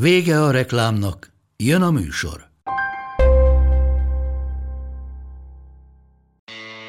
Vége 0.00 0.42
a 0.42 0.50
reklámnak, 0.50 1.32
jön 1.56 1.82
a 1.82 1.90
műsor. 1.90 2.50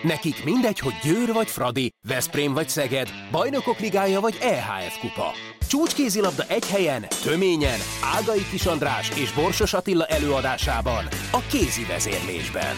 Nekik 0.04 0.44
mindegy, 0.44 0.80
hogy 0.80 0.94
Győr 1.04 1.34
vagy 1.34 1.48
Fradi, 1.48 1.90
Veszprém 2.08 2.54
vagy 2.54 2.70
Szeged, 2.70 3.10
Bajnokok 3.32 3.80
Ligája 3.80 4.20
vagy 4.20 4.38
EHF 4.42 5.00
Kupa. 5.00 5.32
Csúcskézilabda 5.68 6.44
egy 6.48 6.68
helyen, 6.68 7.06
töményen, 7.24 7.80
Ágai 8.04 8.44
Kis 8.52 8.66
András 8.66 9.18
és 9.18 9.34
Borsos 9.34 9.74
Attila 9.74 10.06
előadásában, 10.06 11.06
a 11.32 11.40
kézi 11.50 11.86
vezérlésben. 11.86 12.76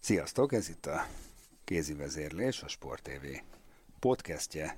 Sziasztok, 0.00 0.52
ez 0.52 0.68
itt 0.68 0.86
a 0.86 1.06
kézi 1.64 1.94
vezérlés, 1.94 2.62
a 2.62 2.68
Sport 2.68 3.02
TV 3.02 3.26
podcastje, 4.00 4.76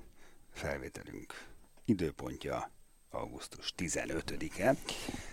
felvételünk 0.53 1.49
időpontja 1.85 2.71
augusztus 3.11 3.73
15-e, 3.77 4.75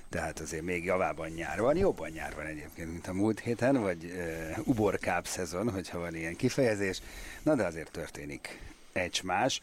tehát 0.09 0.41
azért 0.41 0.62
még 0.62 0.84
javában 0.84 1.29
nyár 1.29 1.61
van, 1.61 1.77
jobban 1.77 2.11
nyár 2.11 2.34
van 2.34 2.47
egyébként, 2.47 2.91
mint 2.92 3.06
a 3.06 3.12
múlt 3.12 3.41
héten, 3.41 3.81
vagy 3.81 4.05
uh, 4.05 4.58
uborkább 4.64 5.27
szezon, 5.27 5.70
hogyha 5.70 5.98
van 5.98 6.14
ilyen 6.14 6.36
kifejezés, 6.36 7.00
na 7.42 7.55
de 7.55 7.64
azért 7.64 7.91
történik 7.91 8.61
egy 8.92 9.20
más. 9.25 9.61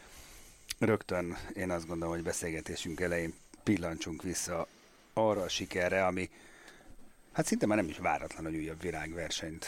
Rögtön 0.78 1.36
én 1.54 1.70
azt 1.70 1.86
gondolom, 1.86 2.14
hogy 2.14 2.22
beszélgetésünk 2.22 3.00
elején 3.00 3.34
pillancsunk 3.62 4.22
vissza 4.22 4.66
arra 5.12 5.42
a 5.42 5.48
sikerre, 5.48 6.06
ami 6.06 6.30
hát 7.32 7.46
szinte 7.46 7.66
már 7.66 7.76
nem 7.76 7.88
is 7.88 7.98
váratlan, 7.98 8.44
hogy 8.44 8.56
újabb 8.56 8.80
világversenyt 8.80 9.66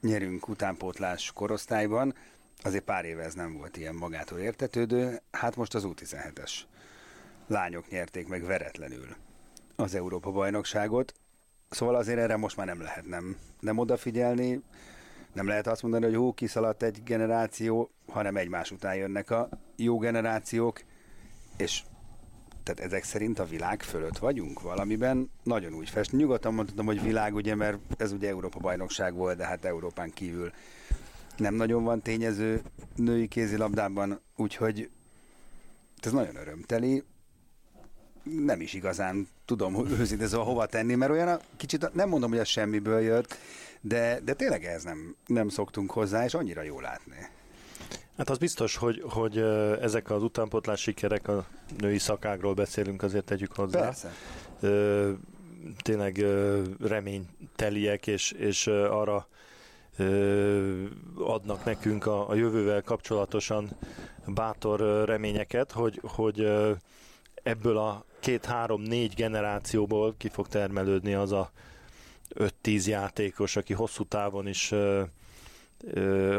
nyerünk 0.00 0.48
utánpótlás 0.48 1.32
korosztályban, 1.34 2.14
azért 2.62 2.84
pár 2.84 3.04
éve 3.04 3.22
ez 3.22 3.34
nem 3.34 3.56
volt 3.56 3.76
ilyen 3.76 3.94
magától 3.94 4.38
értetődő, 4.38 5.20
hát 5.30 5.56
most 5.56 5.74
az 5.74 5.84
U17-es 5.86 6.52
lányok 7.46 7.88
nyerték 7.88 8.28
meg 8.28 8.44
veretlenül 8.44 9.16
az 9.76 9.94
Európa 9.94 10.30
bajnokságot, 10.30 11.14
szóval 11.70 11.94
azért 11.94 12.18
erre 12.18 12.36
most 12.36 12.56
már 12.56 12.66
nem 12.66 12.80
lehet 12.80 13.06
nem, 13.06 13.36
nem 13.60 13.78
odafigyelni, 13.78 14.62
nem 15.32 15.46
lehet 15.46 15.66
azt 15.66 15.82
mondani, 15.82 16.04
hogy 16.04 16.14
hú, 16.14 16.34
kiszaladt 16.34 16.82
egy 16.82 17.02
generáció, 17.02 17.90
hanem 18.06 18.36
egymás 18.36 18.70
után 18.70 18.94
jönnek 18.94 19.30
a 19.30 19.48
jó 19.76 19.98
generációk, 19.98 20.80
és 21.56 21.82
tehát 22.62 22.80
ezek 22.80 23.04
szerint 23.04 23.38
a 23.38 23.44
világ 23.44 23.82
fölött 23.82 24.18
vagyunk 24.18 24.60
valamiben, 24.60 25.30
nagyon 25.42 25.74
úgy 25.74 25.88
fest. 25.88 26.12
Nyugodtan 26.12 26.54
mondhatom, 26.54 26.86
hogy 26.86 27.02
világ, 27.02 27.34
ugye, 27.34 27.54
mert 27.54 27.78
ez 27.96 28.12
ugye 28.12 28.28
Európa 28.28 28.58
bajnokság 28.58 29.14
volt, 29.14 29.36
de 29.36 29.44
hát 29.44 29.64
Európán 29.64 30.10
kívül 30.10 30.52
nem 31.36 31.54
nagyon 31.54 31.84
van 31.84 32.02
tényező 32.02 32.62
női 32.96 33.28
kézilabdában, 33.28 34.20
úgyhogy 34.36 34.90
ez 36.00 36.12
nagyon 36.12 36.36
örömteli. 36.36 37.04
Nem 38.22 38.60
is 38.60 38.72
igazán 38.72 39.28
tudom 39.44 39.86
őszintén 39.86 40.28
szóval 40.28 40.46
hova 40.46 40.66
tenni, 40.66 40.94
mert 40.94 41.12
olyan 41.12 41.28
a, 41.28 41.38
kicsit 41.56 41.92
nem 41.92 42.08
mondom, 42.08 42.30
hogy 42.30 42.38
ez 42.38 42.48
semmiből 42.48 43.00
jött, 43.00 43.38
de, 43.80 44.20
de 44.24 44.34
tényleg 44.34 44.64
ez 44.64 44.82
nem, 44.82 45.16
nem 45.26 45.48
szoktunk 45.48 45.90
hozzá, 45.90 46.24
és 46.24 46.34
annyira 46.34 46.62
jó 46.62 46.80
látni. 46.80 47.16
Hát 48.16 48.30
az 48.30 48.38
biztos, 48.38 48.76
hogy, 48.76 49.02
hogy 49.08 49.38
ezek 49.80 50.10
az 50.10 50.22
utánpotlás 50.22 50.80
sikerek, 50.80 51.28
a 51.28 51.46
női 51.78 51.98
szakágról 51.98 52.54
beszélünk, 52.54 53.02
azért 53.02 53.24
tegyük 53.24 53.52
hozzá. 53.52 53.80
Persze. 53.80 54.12
Tényleg 55.82 56.24
reményteliek, 56.80 58.06
és, 58.06 58.32
és 58.32 58.66
arra 58.66 59.28
adnak 61.18 61.64
nekünk 61.64 62.06
a, 62.06 62.28
a 62.28 62.34
jövővel 62.34 62.82
kapcsolatosan 62.82 63.68
bátor 64.26 65.04
reményeket, 65.04 65.72
hogy, 65.72 66.00
hogy 66.02 66.50
ebből 67.42 67.78
a 67.78 68.04
két-három-négy 68.20 69.14
generációból 69.14 70.14
ki 70.16 70.28
fog 70.28 70.48
termelődni 70.48 71.14
az 71.14 71.32
a 71.32 71.50
5-10 72.34 72.86
játékos, 72.86 73.56
aki 73.56 73.72
hosszú 73.72 74.04
távon 74.04 74.46
is 74.46 74.72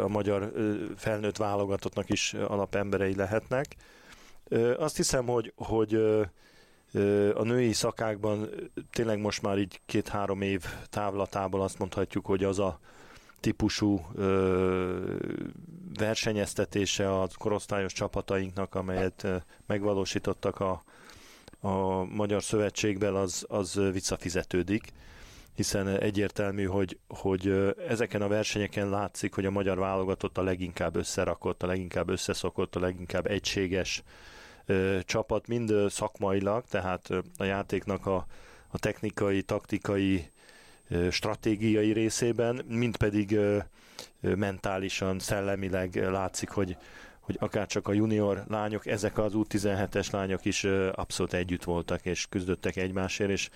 a 0.02 0.08
magyar 0.08 0.52
felnőtt 0.96 1.38
válogatottnak 1.38 2.10
is 2.10 2.34
alapemberei 2.34 3.16
lehetnek. 3.16 3.76
Azt 4.78 4.96
hiszem, 4.96 5.26
hogy, 5.26 5.54
hogy 5.56 5.94
a 7.34 7.44
női 7.44 7.74
szakákban 7.74 8.50
tényleg 8.92 9.20
most 9.20 9.42
már 9.42 9.58
így 9.58 9.82
két-három 9.86 10.42
év 10.42 10.66
távlatából 10.90 11.62
azt 11.62 11.80
mondhatjuk, 11.80 12.26
hogy 12.26 12.44
az 12.44 12.60
a 12.60 12.80
típusú 13.46 14.06
versenyeztetése 15.98 17.20
a 17.22 17.28
korosztályos 17.38 17.94
csapatainknak, 17.94 18.76
amelyet 18.76 19.28
megvalósítottak 19.68 20.60
a, 20.60 20.84
a 21.60 22.04
Magyar 22.04 22.44
Szövetségben, 22.44 23.16
az, 23.16 23.46
az 23.48 23.80
visszafizetődik. 23.92 24.88
Hiszen 25.56 25.88
egyértelmű, 25.88 26.66
hogy, 26.66 26.98
hogy 27.08 27.74
ezeken 27.88 28.22
a 28.22 28.28
versenyeken 28.28 28.90
látszik, 28.90 29.34
hogy 29.34 29.46
a 29.46 29.52
magyar 29.52 29.78
válogatott 29.78 30.38
a 30.38 30.44
leginkább 30.44 30.96
összerakott, 30.96 31.64
a 31.64 31.68
leginkább 31.68 32.10
összeszokott, 32.10 32.76
a 32.76 32.80
leginkább 32.80 33.28
egységes 33.28 34.04
ö, 34.66 35.00
csapat, 35.04 35.48
mind 35.48 35.74
szakmailag, 35.90 36.64
tehát 36.70 37.10
a 37.38 37.44
játéknak 37.44 38.06
a, 38.06 38.26
a 38.68 38.80
technikai, 38.80 39.42
taktikai, 39.42 40.16
ö, 40.16 40.35
stratégiai 41.12 41.92
részében, 41.92 42.62
mind 42.68 42.98
pedig 42.98 43.40
mentálisan, 44.20 45.20
szellemileg 45.20 45.96
látszik, 45.96 46.50
hogy, 46.50 46.78
hogy 47.20 47.38
akár 47.40 47.68
csak 47.68 47.88
a 47.88 47.94
junior 47.94 48.44
lányok, 48.48 48.86
ezek 48.86 49.18
az 49.18 49.32
U17-es 49.36 50.12
lányok 50.12 50.46
is 50.46 50.64
abszolút 50.92 51.34
együtt 51.34 51.64
voltak, 51.64 52.06
és 52.06 52.26
küzdöttek 52.30 52.76
egymásért, 52.76 53.30
és 53.30 53.50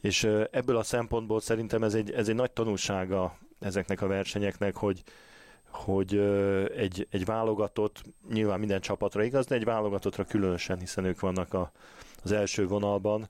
és 0.00 0.24
ebből 0.50 0.76
a 0.76 0.82
szempontból 0.82 1.40
szerintem 1.40 1.82
ez 1.82 1.94
egy, 1.94 2.10
ez 2.10 2.28
egy 2.28 2.34
nagy 2.34 2.50
tanulsága 2.50 3.38
ezeknek 3.60 4.02
a 4.02 4.06
versenyeknek, 4.06 4.76
hogy, 4.76 5.02
hogy 5.70 6.16
egy, 6.76 7.06
egy 7.10 7.24
válogatott, 7.24 8.02
nyilván 8.32 8.58
minden 8.58 8.80
csapatra 8.80 9.22
igaz, 9.22 9.46
de 9.46 9.54
egy 9.54 9.64
válogatottra 9.64 10.24
különösen, 10.24 10.78
hiszen 10.78 11.04
ők 11.04 11.20
vannak 11.20 11.54
a, 11.54 11.72
az 12.22 12.32
első 12.32 12.66
vonalban, 12.66 13.28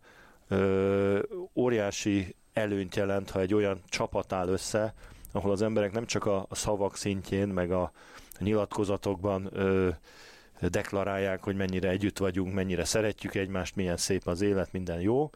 óriási 1.54 2.34
előnyt 2.58 2.96
jelent, 2.96 3.30
ha 3.30 3.40
egy 3.40 3.54
olyan 3.54 3.80
csapat 3.88 4.32
áll 4.32 4.48
össze, 4.48 4.94
ahol 5.32 5.50
az 5.50 5.62
emberek 5.62 5.92
nem 5.92 6.06
csak 6.06 6.26
a, 6.26 6.46
a 6.48 6.54
szavak 6.54 6.96
szintjén, 6.96 7.48
meg 7.48 7.70
a, 7.70 7.82
a 8.38 8.42
nyilatkozatokban 8.42 9.48
ö, 9.52 9.88
deklarálják, 10.60 11.42
hogy 11.42 11.56
mennyire 11.56 11.88
együtt 11.88 12.18
vagyunk, 12.18 12.54
mennyire 12.54 12.84
szeretjük 12.84 13.34
egymást, 13.34 13.76
milyen 13.76 13.96
szép 13.96 14.26
az 14.26 14.40
élet, 14.40 14.72
minden 14.72 15.00
jó, 15.00 15.30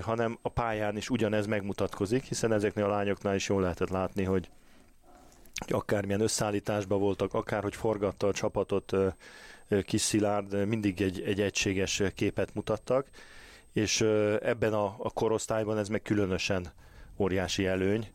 hanem 0.00 0.38
a 0.42 0.48
pályán 0.48 0.96
is 0.96 1.10
ugyanez 1.10 1.46
megmutatkozik, 1.46 2.24
hiszen 2.24 2.52
ezeknél 2.52 2.84
a 2.84 2.88
lányoknál 2.88 3.34
is 3.34 3.48
jól 3.48 3.62
lehetett 3.62 3.88
látni, 3.88 4.24
hogy 4.24 4.50
akármilyen 5.68 6.20
összeállításban 6.20 6.98
voltak, 6.98 7.34
akárhogy 7.34 7.74
forgatta 7.74 8.26
a 8.26 8.32
csapatot 8.32 8.92
kis 9.84 10.00
Szilárd, 10.00 10.66
mindig 10.66 11.00
egy, 11.00 11.20
egy 11.20 11.40
egységes 11.40 12.02
képet 12.14 12.54
mutattak, 12.54 13.06
és 13.72 14.00
ebben 14.40 14.72
a, 14.72 14.94
a 14.98 15.10
korosztályban 15.10 15.78
ez 15.78 15.88
meg 15.88 16.02
különösen 16.02 16.72
óriási 17.16 17.66
előny, 17.66 18.08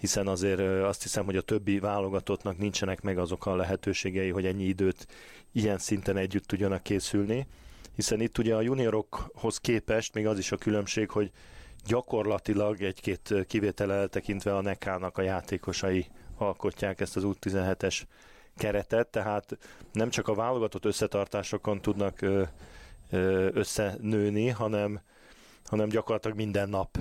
hiszen 0.00 0.26
azért 0.26 0.60
azt 0.60 1.02
hiszem, 1.02 1.24
hogy 1.24 1.36
a 1.36 1.40
többi 1.40 1.78
válogatottnak 1.78 2.58
nincsenek 2.58 3.00
meg 3.00 3.18
azok 3.18 3.46
a 3.46 3.56
lehetőségei, 3.56 4.30
hogy 4.30 4.46
ennyi 4.46 4.64
időt 4.64 5.06
ilyen 5.52 5.78
szinten 5.78 6.16
együtt 6.16 6.46
tudjanak 6.46 6.82
készülni. 6.82 7.46
Hiszen 7.94 8.20
itt 8.20 8.38
ugye 8.38 8.54
a 8.54 8.60
juniorokhoz 8.60 9.58
képest 9.58 10.14
még 10.14 10.26
az 10.26 10.38
is 10.38 10.52
a 10.52 10.56
különbség, 10.56 11.10
hogy 11.10 11.30
gyakorlatilag 11.86 12.82
egy-két 12.82 13.34
kivétel 13.46 13.92
eltekintve 13.92 14.56
a 14.56 14.60
Nekának 14.60 15.18
a 15.18 15.22
játékosai 15.22 16.06
alkotják 16.36 17.00
ezt 17.00 17.16
az 17.16 17.24
út 17.24 17.38
17-es 17.40 18.02
keretet, 18.56 19.08
tehát 19.08 19.58
nem 19.92 20.10
csak 20.10 20.28
a 20.28 20.34
válogatott 20.34 20.84
összetartásokon 20.84 21.80
tudnak 21.80 22.18
összenőni, 23.52 24.48
hanem, 24.48 25.00
hanem 25.64 25.88
gyakorlatilag 25.88 26.36
minden 26.36 26.68
nap, 26.68 26.98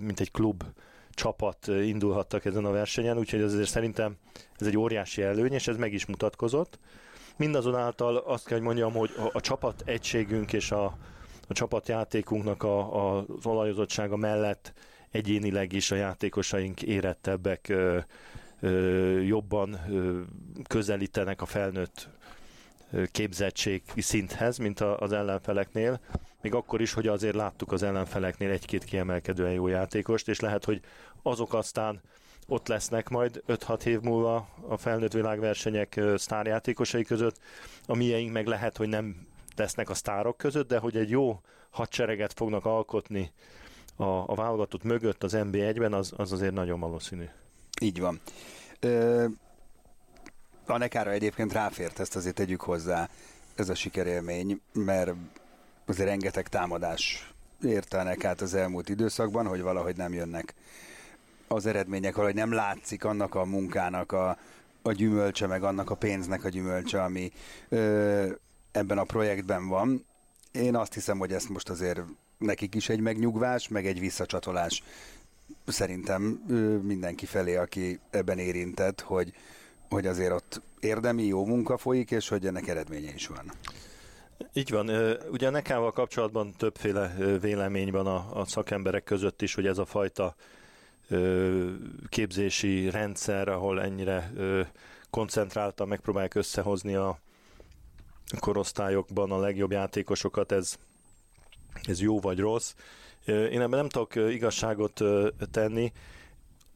mint 0.00 0.20
egy 0.20 0.30
klub 0.30 0.64
csapat 1.10 1.66
indulhattak 1.66 2.44
ezen 2.44 2.64
a 2.64 2.70
versenyen, 2.70 3.18
úgyhogy 3.18 3.40
azért 3.40 3.68
szerintem 3.68 4.16
ez 4.58 4.66
egy 4.66 4.76
óriási 4.76 5.22
előny, 5.22 5.52
és 5.52 5.68
ez 5.68 5.76
meg 5.76 5.92
is 5.92 6.06
mutatkozott. 6.06 6.78
Mindazonáltal 7.36 8.16
azt 8.16 8.46
kell, 8.46 8.56
hogy 8.56 8.66
mondjam, 8.66 8.92
hogy 8.92 9.10
a, 9.18 9.30
a 9.32 9.40
csapat 9.40 9.82
egységünk 9.86 10.52
és 10.52 10.70
a 10.70 10.96
a 11.52 11.54
csapatjátékunknak 11.54 12.62
a, 12.62 12.78
a, 12.78 13.18
az 13.18 13.46
olajozottsága 13.46 14.16
mellett 14.16 14.72
egyénileg 15.10 15.72
is 15.72 15.90
a 15.90 15.94
játékosaink 15.94 16.82
érettebbek, 16.82 17.68
ö, 17.68 17.98
ö, 18.60 19.20
jobban 19.20 19.80
ö, 19.90 20.20
közelítenek 20.68 21.42
a 21.42 21.46
felnőtt 21.46 22.08
képzettség 23.10 23.82
szinthez, 23.96 24.58
mint 24.58 24.80
az 24.80 25.12
ellenfeleknél, 25.12 26.00
még 26.40 26.54
akkor 26.54 26.80
is, 26.80 26.92
hogy 26.92 27.06
azért 27.06 27.34
láttuk 27.34 27.72
az 27.72 27.82
ellenfeleknél 27.82 28.50
egy-két 28.50 28.84
kiemelkedően 28.84 29.52
jó 29.52 29.68
játékost, 29.68 30.28
és 30.28 30.40
lehet, 30.40 30.64
hogy 30.64 30.80
azok 31.22 31.54
aztán 31.54 32.00
ott 32.46 32.68
lesznek 32.68 33.08
majd 33.08 33.42
5-6 33.48 33.84
év 33.84 34.00
múlva 34.00 34.48
a 34.68 34.76
felnőtt 34.76 35.12
világversenyek 35.12 36.00
sztárjátékosai 36.16 37.04
között, 37.04 37.36
a 37.86 37.96
mieink 37.96 38.32
meg 38.32 38.46
lehet, 38.46 38.76
hogy 38.76 38.88
nem 38.88 39.26
lesznek 39.56 39.90
a 39.90 39.94
sztárok 39.94 40.36
között, 40.36 40.68
de 40.68 40.78
hogy 40.78 40.96
egy 40.96 41.10
jó 41.10 41.40
hadsereget 41.70 42.32
fognak 42.32 42.64
alkotni 42.64 43.32
a, 43.96 44.04
a 44.04 44.34
válogatott 44.34 44.82
mögött 44.82 45.22
az 45.22 45.32
NB1-ben, 45.36 45.92
az, 45.92 46.12
az 46.16 46.32
azért 46.32 46.52
nagyon 46.52 46.80
valószínű. 46.80 47.24
Így 47.80 48.00
van. 48.00 48.20
Ö, 48.80 49.26
a 50.66 50.78
nekára 50.78 51.10
egyébként 51.10 51.52
ráfért, 51.52 52.00
ezt 52.00 52.16
azért 52.16 52.34
tegyük 52.34 52.60
hozzá, 52.60 53.08
ez 53.54 53.68
a 53.68 53.74
sikerélmény, 53.74 54.60
mert 54.72 55.12
azért 55.86 56.08
rengeteg 56.08 56.48
támadás 56.48 57.32
érte 57.62 57.98
a 57.98 58.02
nekát 58.02 58.40
az 58.40 58.54
elmúlt 58.54 58.88
időszakban, 58.88 59.46
hogy 59.46 59.60
valahogy 59.60 59.96
nem 59.96 60.12
jönnek 60.12 60.54
az 61.48 61.66
eredmények, 61.66 62.14
valahogy 62.14 62.36
nem 62.36 62.52
látszik 62.52 63.04
annak 63.04 63.34
a 63.34 63.44
munkának 63.44 64.12
a, 64.12 64.38
a 64.82 64.92
gyümölcse, 64.92 65.46
meg 65.46 65.62
annak 65.62 65.90
a 65.90 65.94
pénznek 65.94 66.44
a 66.44 66.48
gyümölcse, 66.48 67.02
ami 67.02 67.32
ö, 67.68 68.30
ebben 68.72 68.98
a 68.98 69.04
projektben 69.04 69.68
van. 69.68 70.04
Én 70.52 70.76
azt 70.76 70.94
hiszem, 70.94 71.18
hogy 71.18 71.32
ezt 71.32 71.48
most 71.48 71.68
azért 71.68 72.00
nekik 72.38 72.74
is 72.74 72.88
egy 72.88 73.00
megnyugvás, 73.00 73.68
meg 73.68 73.86
egy 73.86 74.00
visszacsatolás 74.00 74.82
szerintem 75.66 76.42
ö, 76.48 76.76
mindenki 76.76 77.26
felé, 77.26 77.56
aki 77.56 77.98
ebben 78.10 78.38
érintett, 78.38 79.00
hogy, 79.00 79.32
hogy 79.92 80.06
azért 80.06 80.32
ott 80.32 80.60
érdemi 80.80 81.22
jó 81.22 81.44
munka 81.44 81.76
folyik, 81.76 82.10
és 82.10 82.28
hogy 82.28 82.46
ennek 82.46 82.68
eredménye 82.68 83.12
is 83.14 83.26
van. 83.26 83.52
Így 84.52 84.70
van. 84.70 84.90
Ugye 85.30 85.46
a 85.46 85.50
nekával 85.50 85.92
kapcsolatban 85.92 86.52
többféle 86.56 87.14
vélemény 87.40 87.90
van 87.90 88.06
a, 88.06 88.40
a 88.40 88.44
szakemberek 88.44 89.04
között 89.04 89.42
is, 89.42 89.54
hogy 89.54 89.66
ez 89.66 89.78
a 89.78 89.84
fajta 89.84 90.34
képzési 92.08 92.90
rendszer, 92.90 93.48
ahol 93.48 93.82
ennyire 93.82 94.32
koncentráltan 95.10 95.88
megpróbálják 95.88 96.34
összehozni 96.34 96.94
a 96.94 97.18
korosztályokban 98.38 99.30
a 99.30 99.38
legjobb 99.38 99.70
játékosokat, 99.70 100.52
ez, 100.52 100.76
ez 101.82 102.00
jó 102.00 102.20
vagy 102.20 102.38
rossz. 102.38 102.74
Én 103.26 103.60
ebben 103.60 103.78
nem 103.78 103.88
tudok 103.88 104.14
igazságot 104.14 105.00
tenni, 105.50 105.92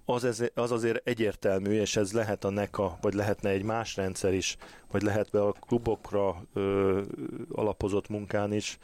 az, 0.06 0.24
ez, 0.24 0.42
az 0.54 0.70
azért 0.70 1.08
egyértelmű, 1.08 1.80
és 1.80 1.96
ez 1.96 2.12
lehet 2.12 2.44
a 2.44 2.50
NECA, 2.50 2.98
vagy 3.00 3.14
lehetne 3.14 3.50
egy 3.50 3.62
más 3.62 3.96
rendszer 3.96 4.34
is, 4.34 4.56
vagy 4.90 5.02
lehet 5.02 5.30
be 5.30 5.42
a 5.42 5.52
klubokra 5.52 6.42
ö, 6.52 7.02
alapozott 7.52 8.08
munkán 8.08 8.52
is 8.52 8.78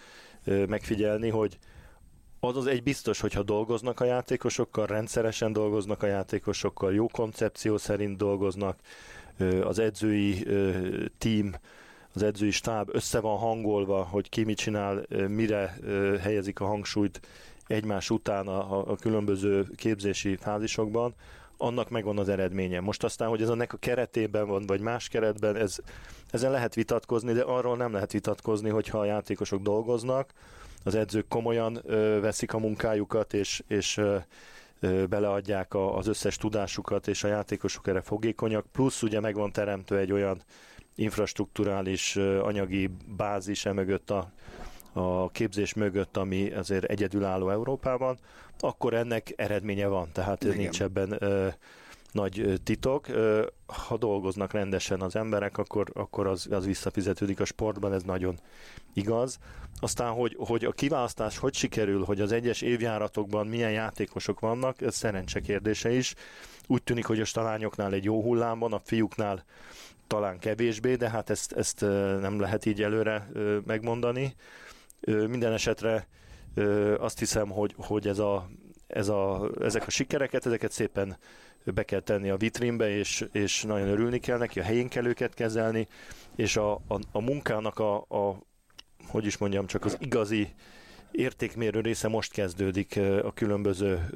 ö, 0.45 0.67
megfigyelni, 0.67 1.29
hogy 1.29 1.59
az 2.41 2.57
az 2.57 2.67
egy 2.67 2.83
biztos, 2.83 3.21
hogyha 3.21 3.43
dolgoznak 3.43 4.01
a 4.01 4.05
játékosokkal, 4.05 4.87
rendszeresen 4.87 5.53
dolgoznak 5.53 6.03
a 6.03 6.07
játékosokkal, 6.07 6.95
jó 6.95 7.07
koncepció 7.07 7.77
szerint 7.77 8.17
dolgoznak, 8.17 8.79
ö, 9.39 9.65
az 9.67 9.79
edzői 9.79 10.47
ö, 10.47 11.05
team, 11.19 11.55
az 12.15 12.23
edzői 12.23 12.51
stáb 12.51 12.89
össze 12.93 13.21
van 13.21 13.39
hangolva, 13.39 14.03
hogy 14.03 14.29
ki 14.29 14.45
mit 14.45 14.57
csinál, 14.57 15.07
mire 15.29 15.77
helyezik 16.21 16.61
a 16.61 16.67
hangsúlyt, 16.67 17.21
egymás 17.73 18.11
után 18.11 18.47
a, 18.47 18.91
a 18.91 18.97
különböző 18.97 19.67
képzési 19.77 20.37
fázisokban, 20.37 21.15
annak 21.57 21.91
megvan 21.91 22.19
az 22.19 22.29
eredménye. 22.29 22.81
Most 22.81 23.05
aztán, 23.05 23.29
hogy 23.29 23.43
ez 23.43 23.49
ennek 23.49 23.73
a 23.73 23.77
keretében 23.77 24.47
van, 24.47 24.67
vagy 24.67 24.81
más 24.81 25.09
keretben, 25.09 25.57
ez, 25.57 25.77
ezen 26.31 26.51
lehet 26.51 26.75
vitatkozni, 26.75 27.33
de 27.33 27.43
arról 27.43 27.77
nem 27.77 27.93
lehet 27.93 28.13
vitatkozni, 28.13 28.69
hogyha 28.69 28.99
a 28.99 29.05
játékosok 29.05 29.63
dolgoznak, 29.63 30.33
az 30.85 30.95
edzők 30.95 31.29
komolyan 31.29 31.81
ö, 31.85 32.21
veszik 32.21 32.53
a 32.53 32.59
munkájukat, 32.59 33.35
és, 33.35 33.63
és 33.67 33.97
ö, 33.97 34.17
ö, 34.81 35.07
beleadják 35.07 35.75
a, 35.75 35.97
az 35.97 36.07
összes 36.07 36.37
tudásukat, 36.37 37.09
és 37.09 37.25
a 37.25 37.29
játékosok 37.29 37.87
erre 37.87 38.01
fogékonyak, 38.01 38.67
plusz 38.73 39.03
ugye 39.03 39.21
megvan 39.21 39.53
teremtő 39.53 39.99
egy 39.99 40.13
olyan 40.13 40.43
infrastruktúrális 40.95 42.17
anyagi 42.17 42.91
bázis 43.17 43.67
emögött 43.67 44.11
a, 44.11 44.33
a 44.93 45.31
képzés 45.31 45.75
mögött, 45.75 46.17
ami 46.17 46.51
azért 46.53 46.85
egyedülálló 46.85 47.51
Európában, 47.51 48.19
akkor 48.59 48.95
ennek 48.95 49.33
eredménye 49.37 49.87
van, 49.87 50.09
tehát 50.13 50.45
Igen. 50.45 50.57
nincs 50.57 50.83
ebben 50.83 51.17
ö, 51.19 51.49
nagy 52.13 52.61
titok. 52.65 53.09
Ö, 53.09 53.47
ha 53.67 53.97
dolgoznak 53.97 54.53
rendesen 54.53 55.01
az 55.01 55.17
emberek, 55.17 55.59
akkor, 55.59 55.91
akkor 55.95 56.27
az, 56.27 56.49
az 56.51 56.67
visszafizetődik 56.67 57.41
a 57.41 57.45
sportban, 57.45 57.93
ez 57.93 58.03
nagyon 58.03 58.39
igaz. 58.93 59.39
Aztán, 59.81 60.13
hogy, 60.13 60.37
hogy 60.39 60.65
a 60.65 60.73
kiválasztás 60.73 61.39
hogy 61.39 61.55
sikerül, 61.55 62.05
hogy 62.05 62.21
az 62.21 62.33
egyes 62.33 62.61
évjáratokban 62.61 63.47
milyen 63.47 63.71
játékosok 63.71 64.41
vannak, 64.41 64.83
ez 64.83 64.95
szerencse 64.95 65.41
kérdése 65.41 65.91
is. 65.93 66.15
Úgy 66.67 66.83
tűnik, 66.83 67.07
hogy 67.07 67.21
a 67.21 67.25
talányoknál 67.33 67.93
egy 67.93 68.05
jó 68.05 68.23
hullám 68.23 68.59
van, 68.59 68.73
a 68.73 68.81
fiúknál 68.85 69.45
talán 70.07 70.39
kevésbé, 70.39 70.95
de 70.95 71.11
hát 71.11 71.31
ezt, 71.31 71.53
ezt 71.53 71.81
nem 72.21 72.41
lehet 72.41 72.67
így 72.67 72.83
előre 72.83 73.29
megmondani. 73.67 74.35
Minden 75.07 75.53
esetre 75.53 76.07
azt 76.99 77.19
hiszem, 77.19 77.49
hogy, 77.49 77.75
hogy 77.77 78.09
ez 78.09 78.19
a, 78.19 78.51
ez 78.87 79.09
a, 79.09 79.51
ezek 79.61 79.87
a 79.87 79.91
sikereket, 79.91 80.47
ezeket 80.47 80.73
szépen 80.73 81.17
be 81.65 81.83
kell 81.83 82.01
tenni 82.01 82.31
a 82.31 82.37
vitrínbe, 82.37 82.89
és, 82.89 83.25
és 83.33 83.63
nagyon 83.63 83.89
örülni 83.89 84.19
kell 84.19 84.39
neki, 84.39 84.61
a 84.61 84.63
helyén 84.63 84.89
kell 84.89 85.07
őket 85.07 85.35
kezelni, 85.35 85.89
és 86.37 86.57
a, 86.57 86.73
a, 86.73 86.99
a 87.13 87.21
munkának 87.21 87.79
a, 87.79 87.97
a, 87.97 88.43
hogy 89.07 89.27
is 89.27 89.37
mondjam, 89.37 89.67
csak 89.67 89.85
az 89.85 89.97
igazi 90.01 90.55
értékmérő 91.13 91.81
része 91.81 92.09
most 92.09 92.33
kezdődik 92.33 92.99
a 93.23 93.33
különböző 93.33 94.09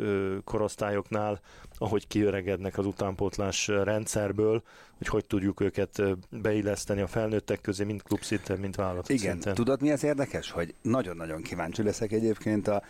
korosztályoknál, 0.44 1.40
ahogy 1.78 2.06
kiöregednek 2.06 2.78
az 2.78 2.86
utánpótlás 2.86 3.66
rendszerből, 3.68 4.62
hogy 4.98 5.06
hogy 5.06 5.26
tudjuk 5.26 5.60
őket 5.60 6.02
beilleszteni 6.30 7.00
a 7.00 7.06
felnőttek 7.06 7.60
közé, 7.60 7.84
mind 7.84 8.02
klubszinten, 8.02 8.58
mind 8.58 8.76
vállalatok 8.76 9.08
Igen, 9.08 9.32
szinten. 9.32 9.54
tudod 9.54 9.80
mi 9.80 9.90
az 9.90 10.04
érdekes? 10.04 10.50
Hogy 10.50 10.74
nagyon-nagyon 10.82 11.42
kíváncsi 11.42 11.82
leszek 11.82 12.12
egyébként 12.12 12.68
a, 12.68 12.82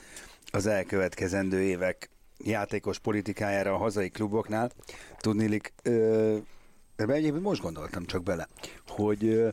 az 0.50 0.66
elkövetkezendő 0.66 1.62
évek 1.62 2.10
játékos 2.38 2.98
politikájára 2.98 3.74
a 3.74 3.76
hazai 3.76 4.08
kluboknál. 4.08 4.70
Tudnélik, 5.18 5.72
ö, 5.82 6.36
egyébként 6.96 7.42
most 7.42 7.62
gondoltam 7.62 8.04
csak 8.04 8.22
bele, 8.22 8.48
hogy 8.86 9.24
ö, 9.24 9.48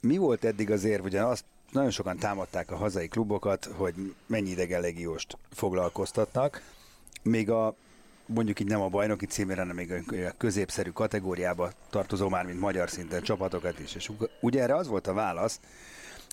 mi 0.00 0.16
volt 0.16 0.44
eddig 0.44 0.70
az 0.70 0.84
érv, 0.84 1.04
ugye 1.04 1.22
azt 1.22 1.44
nagyon 1.72 1.90
sokan 1.90 2.16
támadták 2.16 2.70
a 2.70 2.76
hazai 2.76 3.08
klubokat, 3.08 3.64
hogy 3.64 4.14
mennyi 4.26 4.50
idegen 4.50 4.80
legióst 4.80 5.38
foglalkoztatnak, 5.50 6.62
még 7.22 7.50
a 7.50 7.74
mondjuk 8.26 8.60
így 8.60 8.66
nem 8.66 8.80
a 8.80 8.88
bajnoki 8.88 9.26
címére, 9.26 9.60
hanem 9.60 9.76
még 9.76 9.92
a 9.92 10.34
középszerű 10.38 10.90
kategóriába 10.90 11.72
tartozó 11.90 12.28
már, 12.28 12.44
mint 12.44 12.60
magyar 12.60 12.90
szinten 12.90 13.22
csapatokat 13.22 13.78
is. 13.78 13.94
És 13.94 14.10
ugye 14.40 14.62
erre 14.62 14.76
az 14.76 14.86
volt 14.86 15.06
a 15.06 15.12
válasz, 15.12 15.60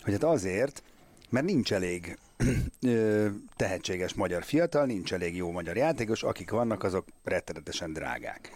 hogy 0.03 0.13
hát 0.13 0.23
azért, 0.23 0.83
mert 1.29 1.45
nincs 1.45 1.73
elég 1.73 2.17
tehetséges 3.55 4.13
magyar 4.13 4.43
fiatal, 4.43 4.85
nincs 4.85 5.13
elég 5.13 5.35
jó 5.35 5.51
magyar 5.51 5.77
játékos, 5.77 6.23
akik 6.23 6.51
vannak, 6.51 6.83
azok 6.83 7.05
rettenetesen 7.23 7.93
drágák. 7.93 8.51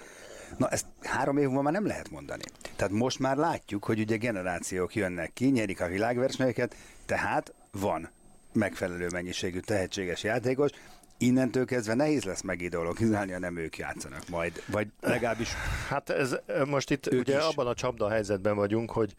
Na 0.58 0.70
ezt 0.70 0.86
három 1.02 1.38
év 1.38 1.46
múlva 1.46 1.62
már 1.62 1.74
nem 1.74 1.86
lehet 1.86 2.12
mondani. 2.12 2.44
Tehát 2.76 2.94
most 2.94 3.20
már 3.20 3.38
látjuk, 3.38 3.84
hogy 3.84 4.00
ugye 4.00 4.18
generációk 4.18 4.96
jönnek 4.96 5.34
ki, 5.34 5.46
nyerik 5.46 5.82
a 5.82 5.88
világversenyeket, 5.88 6.76
tehát 7.06 7.54
van 7.72 8.10
megfelelő 8.54 9.08
mennyiségű 9.12 9.60
tehetséges 9.60 10.24
játékos, 10.24 10.72
innentől 11.18 11.66
kezdve 11.66 11.94
nehéz 11.94 12.24
lesz 12.24 12.42
megideologizálni, 12.42 13.32
ha 13.32 13.40
nem 13.40 13.58
ők 13.58 13.78
játszanak 13.78 14.30
majd, 14.30 14.64
vagy 14.66 14.88
legalábbis... 15.02 15.50
Hát 15.90 16.10
ez 16.10 16.36
most 16.66 16.92
itt 16.92 17.14
ugye 17.14 17.38
is. 17.38 17.44
abban 17.44 17.68
a 17.68 17.74
csapda 17.74 18.10
helyzetben 18.10 18.56
vagyunk, 18.56 18.92
hogy 18.92 19.16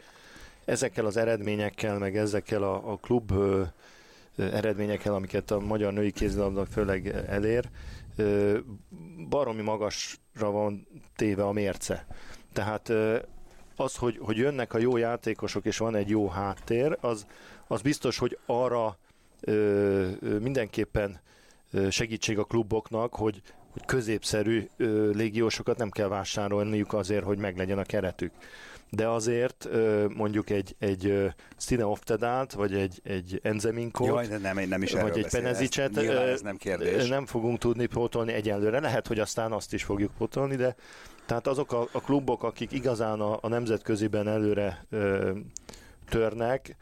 ezekkel 0.65 1.07
az 1.07 1.17
eredményekkel, 1.17 1.99
meg 1.99 2.17
ezekkel 2.17 2.63
a, 2.63 2.93
a 2.93 2.97
klub 2.97 3.31
ö, 3.31 3.63
eredményekkel, 4.37 5.15
amiket 5.15 5.51
a 5.51 5.59
magyar 5.59 5.93
női 5.93 6.13
kézilabda 6.13 6.67
főleg 6.67 7.07
elér, 7.29 7.69
ö, 8.17 8.59
baromi 9.29 9.63
magasra 9.63 10.23
van 10.39 10.87
téve 11.17 11.45
a 11.45 11.53
mérce. 11.53 12.07
Tehát 12.53 12.93
az, 13.77 13.97
hogy, 13.97 14.19
hogy 14.21 14.37
jönnek 14.37 14.75
a 14.75 14.79
jó 14.79 14.97
játékosok, 14.97 15.65
és 15.65 15.79
van 15.79 15.95
egy 15.95 16.09
jó 16.09 16.29
háttér, 16.29 16.97
az, 17.01 17.27
az 17.67 17.83
biztos, 17.83 18.19
hogy 18.19 18.39
arra 18.47 18.99
ö, 19.41 20.09
mindenképpen 20.41 21.21
segítség 21.91 22.39
a 22.39 22.45
kluboknak, 22.45 23.15
hogy, 23.15 23.43
hogy 23.71 23.85
középszerű 23.85 24.69
ö, 24.77 25.11
légiósokat 25.11 25.77
nem 25.77 25.91
kell 25.91 26.09
vásárolniuk 26.09 26.93
azért, 26.93 27.25
hogy 27.25 27.39
meglegyen 27.39 27.79
a 27.79 27.85
keretük. 27.85 28.33
De 28.91 29.09
azért 29.09 29.67
ö, 29.71 30.07
mondjuk 30.15 30.51
egy, 30.51 30.75
egy 30.79 31.33
Stine 31.57 31.87
Oftedált, 31.87 32.53
vagy 32.53 32.75
egy, 32.75 33.01
egy 33.05 33.41
Enzeminkot, 33.43 34.07
Jaj, 34.07 34.27
de 34.27 34.39
nem, 34.39 34.69
nem 34.69 34.83
is 34.83 34.93
vagy 34.93 35.19
egy 35.19 35.31
Penezicset 35.31 35.97
ez 35.97 36.41
nem 36.41 36.57
kérdés. 36.57 37.09
nem 37.09 37.27
fogunk 37.27 37.59
tudni 37.59 37.87
pótolni 37.87 38.33
egyenlőre. 38.33 38.81
Lehet, 38.81 39.07
hogy 39.07 39.19
aztán 39.19 39.53
azt 39.53 39.73
is 39.73 39.83
fogjuk 39.83 40.13
pótolni, 40.19 40.57
de 40.57 40.75
tehát 41.27 41.47
azok 41.47 41.73
a, 41.73 41.89
a 41.93 42.01
klubok, 42.01 42.43
akik 42.43 42.73
igazán 42.73 43.21
a, 43.21 43.39
a 43.41 43.49
nemzetköziben 43.49 44.29
előre 44.29 44.85
ö, 44.91 45.31
törnek, 46.09 46.77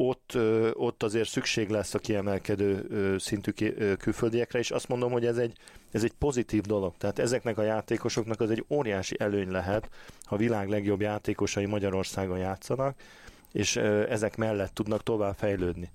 ott, 0.00 0.38
ott 0.72 1.02
azért 1.02 1.28
szükség 1.28 1.68
lesz 1.68 1.94
a 1.94 1.98
kiemelkedő 1.98 2.86
szintű 3.18 3.52
külföldiekre, 3.98 4.58
és 4.58 4.70
azt 4.70 4.88
mondom, 4.88 5.12
hogy 5.12 5.26
ez 5.26 5.36
egy, 5.36 5.56
ez 5.90 6.04
egy 6.04 6.12
pozitív 6.18 6.62
dolog. 6.62 6.94
Tehát 6.98 7.18
ezeknek 7.18 7.58
a 7.58 7.62
játékosoknak 7.62 8.40
az 8.40 8.50
egy 8.50 8.64
óriási 8.68 9.16
előny 9.18 9.50
lehet, 9.50 9.88
ha 10.24 10.34
a 10.34 10.38
világ 10.38 10.68
legjobb 10.68 11.00
játékosai 11.00 11.66
Magyarországon 11.66 12.38
játszanak, 12.38 12.96
és 13.52 13.76
ezek 14.08 14.36
mellett 14.36 14.74
tudnak 14.74 15.02
tovább 15.02 15.34
fejlődni. 15.36 15.90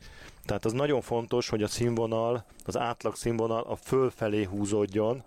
Tehát 0.45 0.65
az 0.65 0.71
nagyon 0.71 1.01
fontos, 1.01 1.49
hogy 1.49 1.63
a 1.63 1.67
színvonal, 1.67 2.45
az 2.65 2.77
átlag 2.77 3.15
színvonal 3.15 3.61
a 3.61 3.75
fölfelé 3.75 4.43
húzódjon, 4.43 5.23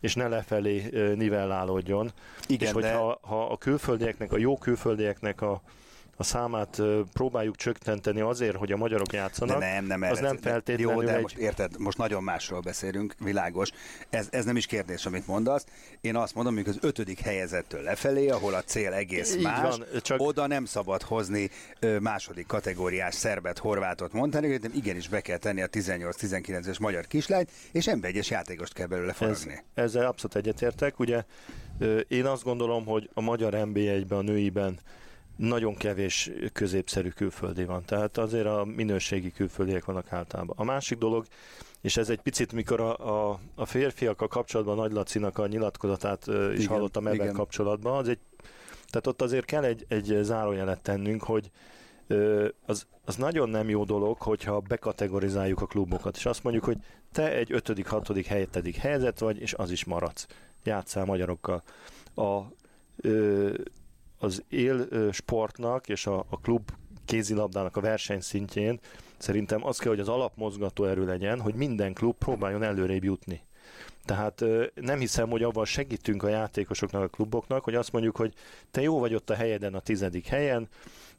és 0.00 0.14
ne 0.14 0.28
lefelé 0.28 0.88
nivellálódjon. 1.14 2.10
Igen, 2.46 2.68
és 2.68 2.72
hogyha 2.72 3.18
de... 3.22 3.28
ha 3.28 3.46
a 3.46 3.56
külföldieknek, 3.56 4.32
a 4.32 4.38
jó 4.38 4.58
külföldieknek 4.58 5.40
a, 5.40 5.62
a 6.16 6.22
számát 6.22 6.82
próbáljuk 7.12 7.56
csökkenteni 7.56 8.20
azért, 8.20 8.56
hogy 8.56 8.72
a 8.72 8.76
magyarok 8.76 9.12
játszanak, 9.12 9.58
de 9.58 9.72
nem, 9.72 9.84
nem, 9.84 10.02
az 10.02 10.18
nem 10.18 10.36
feltétlenül 10.36 10.92
Jó, 10.92 11.02
de 11.02 11.14
egy... 11.14 11.22
most 11.22 11.36
érted, 11.36 11.78
most 11.78 11.98
nagyon 11.98 12.22
másról 12.22 12.60
beszélünk, 12.60 13.14
világos. 13.18 13.70
Ez, 14.10 14.28
ez 14.30 14.44
nem 14.44 14.56
is 14.56 14.66
kérdés, 14.66 15.06
amit 15.06 15.26
mondasz. 15.26 15.64
Én 16.00 16.16
azt 16.16 16.34
mondom, 16.34 16.54
hogy 16.54 16.68
az 16.68 16.78
ötödik 16.80 17.20
helyezettől 17.20 17.82
lefelé, 17.82 18.28
ahol 18.28 18.54
a 18.54 18.62
cél 18.62 18.92
egész 18.92 19.34
Így 19.34 19.42
más, 19.42 19.60
van, 19.60 19.84
csak... 20.02 20.20
oda 20.20 20.46
nem 20.46 20.64
szabad 20.64 21.02
hozni 21.02 21.50
második 22.00 22.46
kategóriás 22.46 23.14
szerbet, 23.14 23.58
horvátot, 23.58 24.12
montenegrót, 24.12 24.60
de 24.60 24.68
igenis 24.74 25.08
be 25.08 25.20
kell 25.20 25.38
tenni 25.38 25.62
a 25.62 25.68
18-19-es 25.68 26.80
magyar 26.80 27.06
kislányt, 27.06 27.50
és 27.72 27.86
emberegyes 27.86 28.30
játékost 28.30 28.72
kell 28.72 28.86
belőle 28.86 29.12
faragni. 29.12 29.52
Ez, 29.52 29.84
ezzel 29.84 30.06
abszolút 30.06 30.36
egyetértek. 30.36 30.98
Ugye 30.98 31.24
én 32.08 32.24
azt 32.24 32.42
gondolom, 32.42 32.84
hogy 32.84 33.10
a 33.14 33.20
magyar 33.20 33.52
NB1-ben, 33.56 34.18
a 34.18 34.22
nőiben 34.22 34.78
nagyon 35.36 35.74
kevés 35.74 36.30
középszerű 36.52 37.08
külföldi 37.08 37.64
van, 37.64 37.84
tehát 37.84 38.18
azért 38.18 38.46
a 38.46 38.64
minőségi 38.64 39.30
külföldiek 39.30 39.84
vannak 39.84 40.12
általában. 40.12 40.56
A 40.58 40.64
másik 40.64 40.98
dolog, 40.98 41.24
és 41.80 41.96
ez 41.96 42.08
egy 42.08 42.20
picit, 42.20 42.52
mikor 42.52 42.80
a, 42.80 43.30
a, 43.30 43.40
a 43.54 43.66
férfiakkal 43.66 44.28
kapcsolatban 44.28 44.76
Nagy 44.76 44.92
Lacinak 44.92 45.38
a 45.38 45.46
nyilatkozatát 45.46 46.26
is 46.26 46.58
igen, 46.58 46.66
hallottam 46.66 47.06
ebben 47.06 47.20
igen. 47.20 47.34
kapcsolatban, 47.34 47.96
az 47.96 48.08
egy, 48.08 48.18
tehát 48.90 49.06
ott 49.06 49.22
azért 49.22 49.44
kell 49.44 49.64
egy, 49.64 49.84
egy 49.88 50.18
zárójelet 50.22 50.80
tennünk, 50.80 51.22
hogy 51.22 51.50
az, 52.66 52.86
az 53.04 53.16
nagyon 53.16 53.48
nem 53.48 53.68
jó 53.68 53.84
dolog, 53.84 54.20
hogyha 54.20 54.60
bekategorizáljuk 54.60 55.60
a 55.60 55.66
klubokat, 55.66 56.16
és 56.16 56.26
azt 56.26 56.42
mondjuk, 56.42 56.64
hogy 56.64 56.78
te 57.12 57.32
egy 57.32 57.52
ötödik, 57.52 57.86
hatodik, 57.86 58.26
helyetedik 58.26 58.76
helyzet 58.76 59.18
vagy, 59.18 59.40
és 59.40 59.54
az 59.54 59.70
is 59.70 59.84
maradsz. 59.84 60.26
Játszál 60.64 61.04
magyarokkal. 61.04 61.62
A, 62.14 62.40
ö, 62.96 63.54
az 64.18 64.44
él 64.48 64.88
sportnak 65.12 65.88
és 65.88 66.06
a, 66.06 66.24
a 66.28 66.40
klub 66.40 66.70
kézilabdának 67.04 67.76
a 67.76 67.80
versenyszintjén 67.80 68.80
szerintem 69.16 69.66
az 69.66 69.78
kell, 69.78 69.90
hogy 69.90 70.00
az 70.00 70.08
alapmozgató 70.08 70.84
erő 70.84 71.04
legyen, 71.04 71.40
hogy 71.40 71.54
minden 71.54 71.92
klub 71.92 72.16
próbáljon 72.16 72.62
előrébb 72.62 73.04
jutni. 73.04 73.40
Tehát 74.04 74.44
nem 74.74 74.98
hiszem, 74.98 75.30
hogy 75.30 75.42
abban 75.42 75.64
segítünk 75.64 76.22
a 76.22 76.28
játékosoknak, 76.28 77.02
a 77.02 77.08
kluboknak, 77.08 77.64
hogy 77.64 77.74
azt 77.74 77.92
mondjuk, 77.92 78.16
hogy 78.16 78.34
te 78.70 78.80
jó 78.80 78.98
vagy 78.98 79.14
ott 79.14 79.30
a 79.30 79.34
helyeden, 79.34 79.74
a 79.74 79.80
tizedik 79.80 80.26
helyen, 80.26 80.68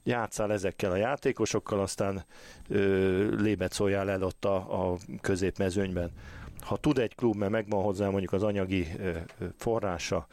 játszál 0.03 0.51
ezekkel 0.51 0.91
a 0.91 0.95
játékosokkal, 0.95 1.79
aztán 1.79 2.23
ö, 2.69 3.41
lébet 3.41 3.73
szóljál 3.73 4.09
el 4.09 4.23
ott 4.23 4.45
a, 4.45 4.55
a 4.91 4.97
középmezőnyben. 5.21 6.11
Ha 6.61 6.77
tud 6.77 6.97
egy 6.97 7.15
klub, 7.15 7.35
mert 7.35 7.51
megvan 7.51 7.83
hozzá 7.83 8.09
mondjuk 8.09 8.33
az 8.33 8.43
anyagi 8.43 8.87
ö, 8.99 9.17
forrása, 9.57 10.27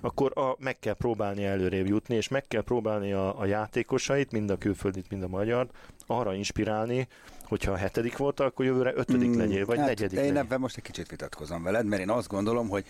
akkor 0.00 0.38
a, 0.38 0.56
meg 0.58 0.78
kell 0.78 0.94
próbálni 0.94 1.44
előrébb 1.44 1.86
jutni, 1.86 2.14
és 2.14 2.28
meg 2.28 2.46
kell 2.46 2.62
próbálni 2.62 3.12
a, 3.12 3.40
a 3.40 3.44
játékosait, 3.44 4.32
mind 4.32 4.50
a 4.50 4.58
külföldit, 4.58 5.10
mind 5.10 5.22
a 5.22 5.28
magyar, 5.28 5.66
arra 6.06 6.34
inspirálni, 6.34 7.08
hogyha 7.44 7.72
a 7.72 7.76
hetedik 7.76 8.16
volt, 8.16 8.40
akkor 8.40 8.64
jövőre 8.64 8.92
ötödik 8.94 9.28
mm, 9.28 9.38
legyél, 9.38 9.66
vagy 9.66 9.78
hát 9.78 9.86
negyedik 9.86 10.18
Én 10.18 10.24
legyél. 10.24 10.38
ebben 10.38 10.60
most 10.60 10.76
egy 10.76 10.82
kicsit 10.82 11.08
vitatkozom 11.08 11.62
veled, 11.62 11.86
mert 11.86 12.02
én 12.02 12.10
azt 12.10 12.28
gondolom, 12.28 12.68
hogy 12.68 12.84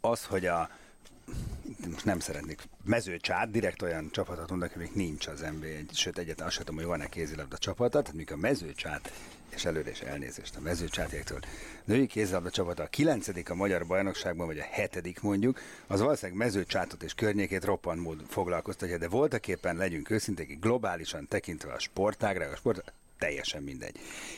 az, 0.00 0.24
hogy 0.24 0.46
a 0.46 0.70
most 1.90 2.04
nem 2.04 2.18
szeretnék 2.18 2.62
mezőcsát, 2.84 3.50
direkt 3.50 3.82
olyan 3.82 4.08
csapatot 4.10 4.50
mondok, 4.50 4.70
amik 4.74 4.94
nincs 4.94 5.26
az 5.26 5.40
nba 5.40 5.66
sőt 5.92 6.18
egyetlen 6.18 6.46
azt 6.46 6.56
sem 6.56 6.64
tudom, 6.64 6.80
hogy 6.80 6.90
van-e 6.90 7.06
kézilabda 7.06 7.58
csapata, 7.58 8.02
tehát 8.02 8.16
mikor 8.16 8.36
a 8.36 8.40
mezőcsát, 8.40 9.12
és 9.54 9.64
előre 9.64 9.90
is 9.90 10.00
elnézést 10.00 10.56
a 10.56 10.60
mezőcsátjéktől, 10.60 11.38
női 11.84 12.06
kézilabda 12.06 12.50
csapata 12.50 12.82
a 12.82 12.86
kilencedik 12.86 13.50
a 13.50 13.54
magyar 13.54 13.86
bajnokságban, 13.86 14.46
vagy 14.46 14.58
a 14.58 14.66
hetedik 14.70 15.20
mondjuk, 15.20 15.58
az 15.86 16.00
valószínűleg 16.00 16.38
mezőcsátot 16.38 17.02
és 17.02 17.14
környékét 17.14 17.64
roppant 17.64 18.00
mód 18.00 18.22
foglalkoztatja, 18.28 18.98
de 18.98 19.08
voltak 19.08 19.48
éppen, 19.48 19.76
legyünk 19.76 20.10
őszinték, 20.10 20.60
globálisan 20.60 21.28
tekintve 21.28 21.72
a 21.72 21.78
sportágra, 21.78 22.50
a 22.50 22.56
sport, 22.56 22.92
teljesen 23.20 23.62
mindegy. 23.62 23.96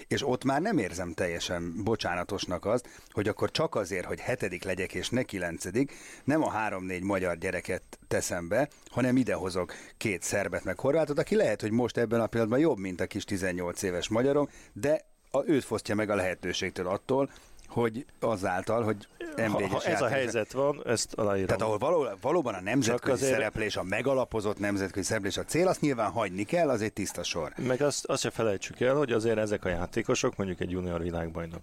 És 0.09 0.27
ott 0.29 0.45
már 0.45 0.61
nem 0.61 0.79
érzem 0.79 1.13
teljesen 1.13 1.85
bocsánatosnak 1.85 2.65
az, 2.65 2.83
hogy 3.11 3.29
akkor 3.29 3.51
csak 3.51 3.75
azért, 3.75 4.05
hogy 4.07 4.21
hetedik 4.21 4.65
legyek 4.65 4.95
és 4.95 5.09
ne 5.09 5.23
kilencedik, 5.23 5.93
nem 6.25 6.43
a 6.43 6.51
három-négy 6.51 7.03
magyar 7.03 7.39
gyereket 7.39 7.83
teszem 8.09 8.49
be, 8.49 8.69
hanem 8.91 9.17
idehozok 9.17 9.75
két 9.97 10.23
szerbet 10.23 10.65
meg 10.65 10.79
horvátot, 10.79 11.19
aki 11.19 11.37
lehet, 11.37 11.61
hogy 11.61 11.71
most 11.71 11.97
ebben 11.97 12.21
a 12.21 12.27
pillanatban 12.27 12.61
jobb, 12.61 12.79
mint 12.79 13.01
a 13.01 13.07
kis 13.07 13.25
18 13.25 13.83
éves 13.83 14.09
magyarom, 14.09 14.49
de 14.73 15.05
a, 15.31 15.45
őt 15.47 15.65
fosztja 15.65 15.95
meg 15.95 16.11
a 16.11 16.15
lehetőségtől 16.15 16.87
attól, 16.87 17.31
hogy 17.73 18.07
azáltal, 18.21 18.83
hogy 18.83 19.09
ha, 19.37 19.67
ha 19.69 19.83
ez 19.83 20.03
a 20.03 20.09
helyzet 20.09 20.53
van, 20.53 20.83
ezt 20.87 21.15
aláírom. 21.15 21.47
Tehát 21.47 21.63
ahol 21.63 21.79
való, 21.79 22.09
valóban 22.21 22.55
a 22.55 22.61
nemzetközi 22.61 23.13
azért... 23.13 23.33
szereplés, 23.33 23.77
a 23.77 23.83
megalapozott 23.83 24.59
nemzetközi 24.59 25.07
szereplés 25.07 25.37
a 25.37 25.45
cél, 25.45 25.69
azt 25.69 25.81
nyilván 25.81 26.11
hagyni 26.11 26.45
kell, 26.45 26.69
az 26.69 26.83
egy 26.83 26.93
tiszta 26.93 27.23
sor. 27.23 27.53
Meg 27.57 27.81
azt, 27.83 28.05
azt 28.05 28.23
se 28.23 28.31
felejtsük 28.31 28.81
el, 28.81 28.95
hogy 28.95 29.13
azért 29.13 29.39
ezek 29.39 29.65
a 29.65 29.69
játékosok, 29.69 30.37
mondjuk 30.37 30.61
egy 30.61 30.71
junior 30.71 31.03
világbajnok 31.03 31.63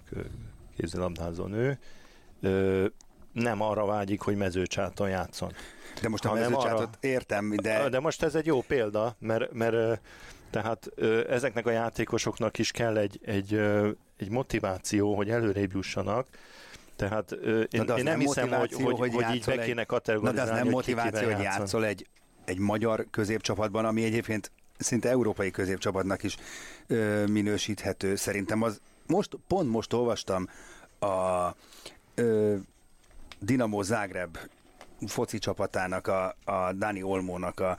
kézilabdázó 0.77 1.45
nő, 1.45 1.79
nem 3.31 3.61
arra 3.61 3.85
vágyik, 3.85 4.21
hogy 4.21 4.35
mezőcsáton 4.35 5.09
játszon. 5.09 5.53
De 6.01 6.09
most 6.09 6.25
a 6.25 6.33
mezőcsátot 6.33 6.81
arra... 6.81 6.89
értem, 6.99 7.55
de... 7.55 7.89
De 7.89 7.99
most 7.99 8.23
ez 8.23 8.35
egy 8.35 8.45
jó 8.45 8.61
példa, 8.61 9.15
mert, 9.19 9.53
mert 9.53 10.01
tehát 10.49 10.89
ezeknek 11.29 11.65
a 11.65 11.71
játékosoknak 11.71 12.57
is 12.57 12.71
kell 12.71 12.97
egy, 12.97 13.19
egy, 13.25 13.61
egy 14.21 14.29
motiváció, 14.29 15.15
hogy 15.15 15.29
előrébb 15.29 15.73
jussanak, 15.73 16.27
tehát 16.95 17.31
én, 17.31 17.67
én 17.97 18.03
nem 18.03 18.19
hiszem, 18.19 18.49
hogy, 18.49 18.73
hogy, 18.73 18.97
hogy, 18.97 19.13
hogy 19.13 19.35
így 19.35 19.45
be 19.45 19.57
kéne 19.57 19.83
kategorizálni, 19.83 20.39
Na 20.39 20.45
de 20.45 20.51
az 20.51 20.57
nem 20.63 20.69
motiváció, 20.69 21.31
hogy 21.31 21.43
játszol 21.43 21.85
egy, 21.85 22.07
egy 22.45 22.57
magyar 22.57 23.05
középcsapatban, 23.11 23.85
ami 23.85 24.03
egyébként 24.03 24.51
szinte 24.77 25.09
európai 25.09 25.51
középcsapatnak 25.51 26.23
is 26.23 26.37
ö, 26.87 27.25
minősíthető. 27.25 28.15
Szerintem 28.15 28.61
az 28.61 28.81
most, 29.07 29.37
pont 29.47 29.69
most 29.69 29.93
olvastam 29.93 30.49
a 30.99 31.49
ö, 32.15 32.55
Dinamo 33.39 33.83
Zágreb 33.83 34.37
foci 35.07 35.37
csapatának, 35.37 36.07
a, 36.07 36.35
a 36.45 36.73
Dani 36.73 37.03
Olmónak 37.03 37.59
a 37.59 37.77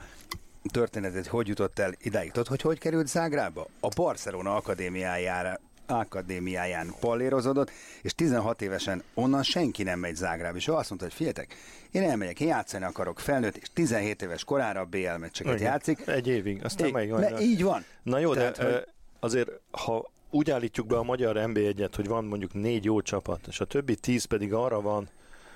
történetet, 0.71 1.27
hogy 1.27 1.47
jutott 1.47 1.79
el 1.79 1.93
idáig. 1.99 2.31
Tudod, 2.31 2.47
hogy 2.47 2.61
hogy 2.61 2.79
került 2.79 3.07
Zágrába? 3.07 3.67
A 3.79 3.87
Barcelona 3.95 4.55
akadémiájára 4.55 5.59
akadémiáján 5.85 6.93
pallérozódott, 6.99 7.71
és 8.01 8.15
16 8.15 8.61
évesen 8.61 9.03
onnan 9.13 9.43
senki 9.43 9.83
nem 9.83 9.99
megy 9.99 10.15
Zágrába, 10.15 10.57
és 10.57 10.67
ő 10.67 10.73
azt 10.73 10.89
mondta, 10.89 11.07
hogy 11.07 11.15
figyeljetek, 11.15 11.55
én 11.91 12.03
elmegyek, 12.03 12.39
én 12.39 12.47
játszani 12.47 12.83
akarok 12.83 13.19
felnőtt, 13.19 13.55
és 13.55 13.67
17 13.73 14.21
éves 14.21 14.43
korára 14.43 14.85
BL 14.85 15.17
meccseket 15.19 15.53
Igen, 15.53 15.65
játszik. 15.65 16.07
Egy 16.07 16.27
évig, 16.27 16.63
aztán 16.63 16.87
é, 16.87 16.91
megy. 16.91 17.09
Ne, 17.09 17.39
így 17.39 17.63
van. 17.63 17.85
Na 18.03 18.19
jó, 18.19 18.33
Tehát, 18.33 18.57
de 18.57 18.63
hogy... 18.63 18.87
azért, 19.19 19.49
ha 19.71 20.09
úgy 20.29 20.51
állítjuk 20.51 20.87
be 20.87 20.97
a 20.97 21.03
magyar 21.03 21.35
NB1-et, 21.37 21.91
hogy 21.95 22.07
van 22.07 22.25
mondjuk 22.25 22.53
négy 22.53 22.83
jó 22.83 23.01
csapat, 23.01 23.47
és 23.47 23.59
a 23.59 23.65
többi 23.65 23.95
tíz 23.95 24.23
pedig 24.23 24.53
arra 24.53 24.81
van, 24.81 25.09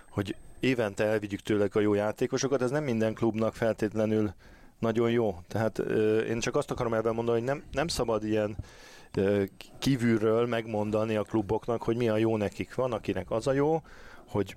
hogy 0.09 0.35
évente 0.59 1.05
elvigyük 1.05 1.39
tőlek 1.39 1.75
a 1.75 1.79
jó 1.79 1.93
játékosokat, 1.93 2.61
ez 2.61 2.71
nem 2.71 2.83
minden 2.83 3.13
klubnak 3.13 3.55
feltétlenül 3.55 4.33
nagyon 4.79 5.11
jó. 5.11 5.39
Tehát 5.47 5.79
én 6.27 6.39
csak 6.39 6.55
azt 6.55 6.71
akarom 6.71 6.93
ebben 6.93 7.13
mondani, 7.13 7.37
hogy 7.37 7.47
nem, 7.47 7.63
nem 7.71 7.87
szabad 7.87 8.23
ilyen 8.23 8.55
kívülről 9.79 10.47
megmondani 10.47 11.15
a 11.15 11.23
kluboknak, 11.23 11.83
hogy 11.83 11.95
mi 11.95 12.09
a 12.09 12.17
jó 12.17 12.37
nekik. 12.37 12.75
Van, 12.75 12.93
akinek 12.93 13.31
az 13.31 13.47
a 13.47 13.51
jó, 13.51 13.81
hogy 14.27 14.55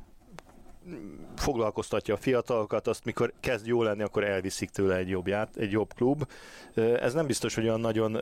foglalkoztatja 1.37 2.14
a 2.14 2.17
fiatalokat, 2.17 2.87
azt 2.87 3.05
mikor 3.05 3.33
kezd 3.40 3.67
jó 3.67 3.83
lenni, 3.83 4.02
akkor 4.02 4.25
elviszik 4.25 4.71
tőle 4.71 4.97
egy 4.97 5.09
jobb, 5.09 5.26
ját, 5.26 5.57
egy 5.57 5.71
jobb 5.71 5.95
klub. 5.95 6.28
Ez 6.75 7.14
nem 7.14 7.26
biztos, 7.26 7.55
hogy 7.55 7.64
olyan 7.64 7.81
nagyon 7.81 8.12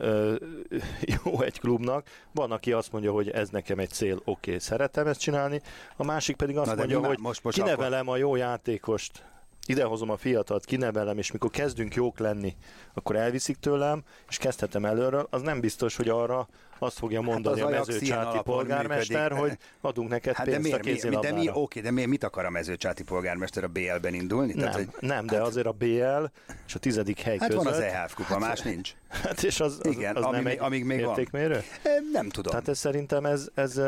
jó 1.23 1.41
egy 1.41 1.59
klubnak. 1.59 2.07
Van, 2.31 2.51
aki 2.51 2.71
azt 2.71 2.91
mondja, 2.91 3.11
hogy 3.11 3.29
ez 3.29 3.49
nekem 3.49 3.79
egy 3.79 3.89
cél, 3.89 4.15
oké, 4.15 4.29
okay, 4.31 4.59
szeretem 4.59 5.07
ezt 5.07 5.19
csinálni. 5.19 5.61
A 5.95 6.03
másik 6.03 6.35
pedig 6.35 6.57
azt 6.57 6.69
Na, 6.69 6.75
mondja, 6.75 6.99
hogy 7.05 7.19
most, 7.19 7.43
most 7.43 7.57
kinevelem 7.57 8.07
akkor... 8.07 8.15
a 8.15 8.19
jó 8.19 8.35
játékost, 8.35 9.25
idehozom 9.67 10.09
a 10.09 10.17
fiatalt, 10.17 10.65
kinevelem, 10.65 11.17
és 11.17 11.31
mikor 11.31 11.49
kezdünk 11.49 11.95
jók 11.95 12.19
lenni, 12.19 12.55
akkor 12.93 13.15
elviszik 13.15 13.57
tőlem, 13.57 14.03
és 14.29 14.37
kezdhetem 14.37 14.85
előről, 14.85 15.27
az 15.29 15.41
nem 15.41 15.59
biztos, 15.59 15.95
hogy 15.95 16.09
arra 16.09 16.47
azt 16.79 16.97
fogja 16.97 17.21
hát 17.21 17.31
mondani 17.31 17.59
hát 17.59 17.69
a 17.69 17.71
mezőcsáti 17.71 18.39
polgármester, 18.43 19.31
működik. 19.31 19.49
hogy 19.49 19.57
adunk 19.81 20.09
neked 20.09 20.35
hát 20.35 20.45
pénzt 20.45 20.61
de 20.61 20.67
miért, 20.67 21.03
a 21.03 21.09
mi, 21.09 21.15
de 21.15 21.31
mi, 21.31 21.49
oké, 21.53 21.79
de 21.79 21.91
miért 21.91 22.09
mit 22.09 22.23
akar 22.23 22.45
a 22.45 22.49
mezőcsáti 22.49 23.03
polgármester 23.03 23.63
a 23.63 23.67
BL-ben 23.67 24.13
indulni? 24.13 24.53
Nem, 24.53 24.59
Tehát, 24.59 24.75
hogy, 24.75 24.87
nem 24.99 25.25
de 25.25 25.37
hát, 25.37 25.45
azért 25.45 25.65
a 25.65 25.71
BL 25.71 26.23
és 26.67 26.75
a 26.75 26.79
tizedik 26.79 27.19
hely 27.19 27.37
hát 27.37 27.49
között. 27.49 27.63
van 27.63 27.73
az 27.73 27.79
EHF 27.79 28.13
kupa, 28.13 28.29
hát, 28.29 28.39
más 28.39 28.61
nincs. 28.61 28.93
Hát 29.23 29.43
és 29.43 29.59
az, 29.59 29.79
az, 29.83 29.91
Igen, 29.91 30.15
az 30.15 30.23
amíg, 30.23 30.35
nem 30.35 30.47
egy 30.47 30.59
amíg 30.59 30.83
még 30.83 30.99
értékmérő? 30.99 31.63
Van. 31.83 31.91
Nem 32.11 32.29
tudom. 32.29 32.51
Tehát 32.51 32.67
ez 32.67 32.77
szerintem 32.77 33.25
ez, 33.25 33.49
ez 33.53 33.81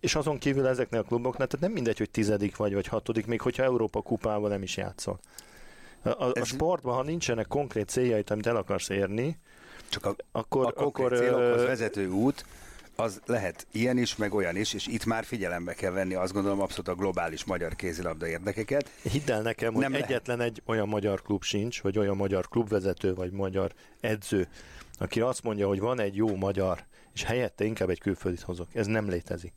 és 0.00 0.14
azon 0.14 0.38
kívül 0.38 0.66
ezeknél 0.66 1.00
a 1.00 1.04
kluboknál, 1.04 1.46
tehát 1.46 1.66
nem 1.66 1.74
mindegy, 1.74 1.98
hogy 1.98 2.10
tizedik 2.10 2.56
vagy, 2.56 2.74
vagy 2.74 2.86
hatodik, 2.86 3.26
még 3.26 3.40
hogyha 3.40 3.62
Európa 3.62 4.02
kupával 4.02 4.48
nem 4.48 4.62
is 4.62 4.76
játszol. 4.76 5.20
A, 6.02 6.08
a, 6.08 6.32
a 6.40 6.44
sportban, 6.44 6.94
ha 6.94 7.02
nincsenek 7.02 7.46
konkrét 7.46 7.88
céljait, 7.88 8.30
amit 8.30 8.46
el 8.46 8.56
akarsz 8.56 8.88
érni, 8.88 9.38
csak 9.88 10.06
a, 10.06 10.16
akkor, 10.32 10.66
a 10.66 10.72
konkrét 10.72 11.06
akkor, 11.06 11.18
célokhoz 11.18 11.62
vezető 11.62 12.08
út, 12.08 12.44
az 12.96 13.20
lehet 13.26 13.66
ilyen 13.72 13.98
is, 13.98 14.16
meg 14.16 14.34
olyan 14.34 14.56
is, 14.56 14.74
és 14.74 14.86
itt 14.86 15.04
már 15.04 15.24
figyelembe 15.24 15.74
kell 15.74 15.90
venni 15.90 16.14
azt 16.14 16.32
gondolom 16.32 16.60
abszolút 16.60 16.88
a 16.88 16.94
globális 16.94 17.44
magyar 17.44 17.74
kézilabda 17.74 18.26
érdekeket. 18.26 18.90
Hidd 19.02 19.30
el 19.30 19.42
nekem, 19.42 19.72
hogy 19.72 19.82
Nem 19.82 19.94
egyetlen 19.94 20.36
lehet. 20.38 20.52
egy 20.52 20.62
olyan 20.66 20.88
magyar 20.88 21.22
klub 21.22 21.42
sincs, 21.42 21.82
vagy 21.82 21.98
olyan 21.98 22.16
magyar 22.16 22.48
klubvezető, 22.48 23.14
vagy 23.14 23.30
magyar 23.30 23.72
edző, 24.00 24.48
aki 24.98 25.20
azt 25.20 25.42
mondja, 25.42 25.66
hogy 25.66 25.80
van 25.80 26.00
egy 26.00 26.16
jó 26.16 26.36
magyar, 26.36 26.84
és 27.14 27.22
helyette 27.22 27.64
inkább 27.64 27.90
egy 27.90 28.00
külföldit 28.00 28.40
hozok. 28.40 28.68
Ez 28.74 28.86
nem 28.86 29.08
létezik. 29.08 29.52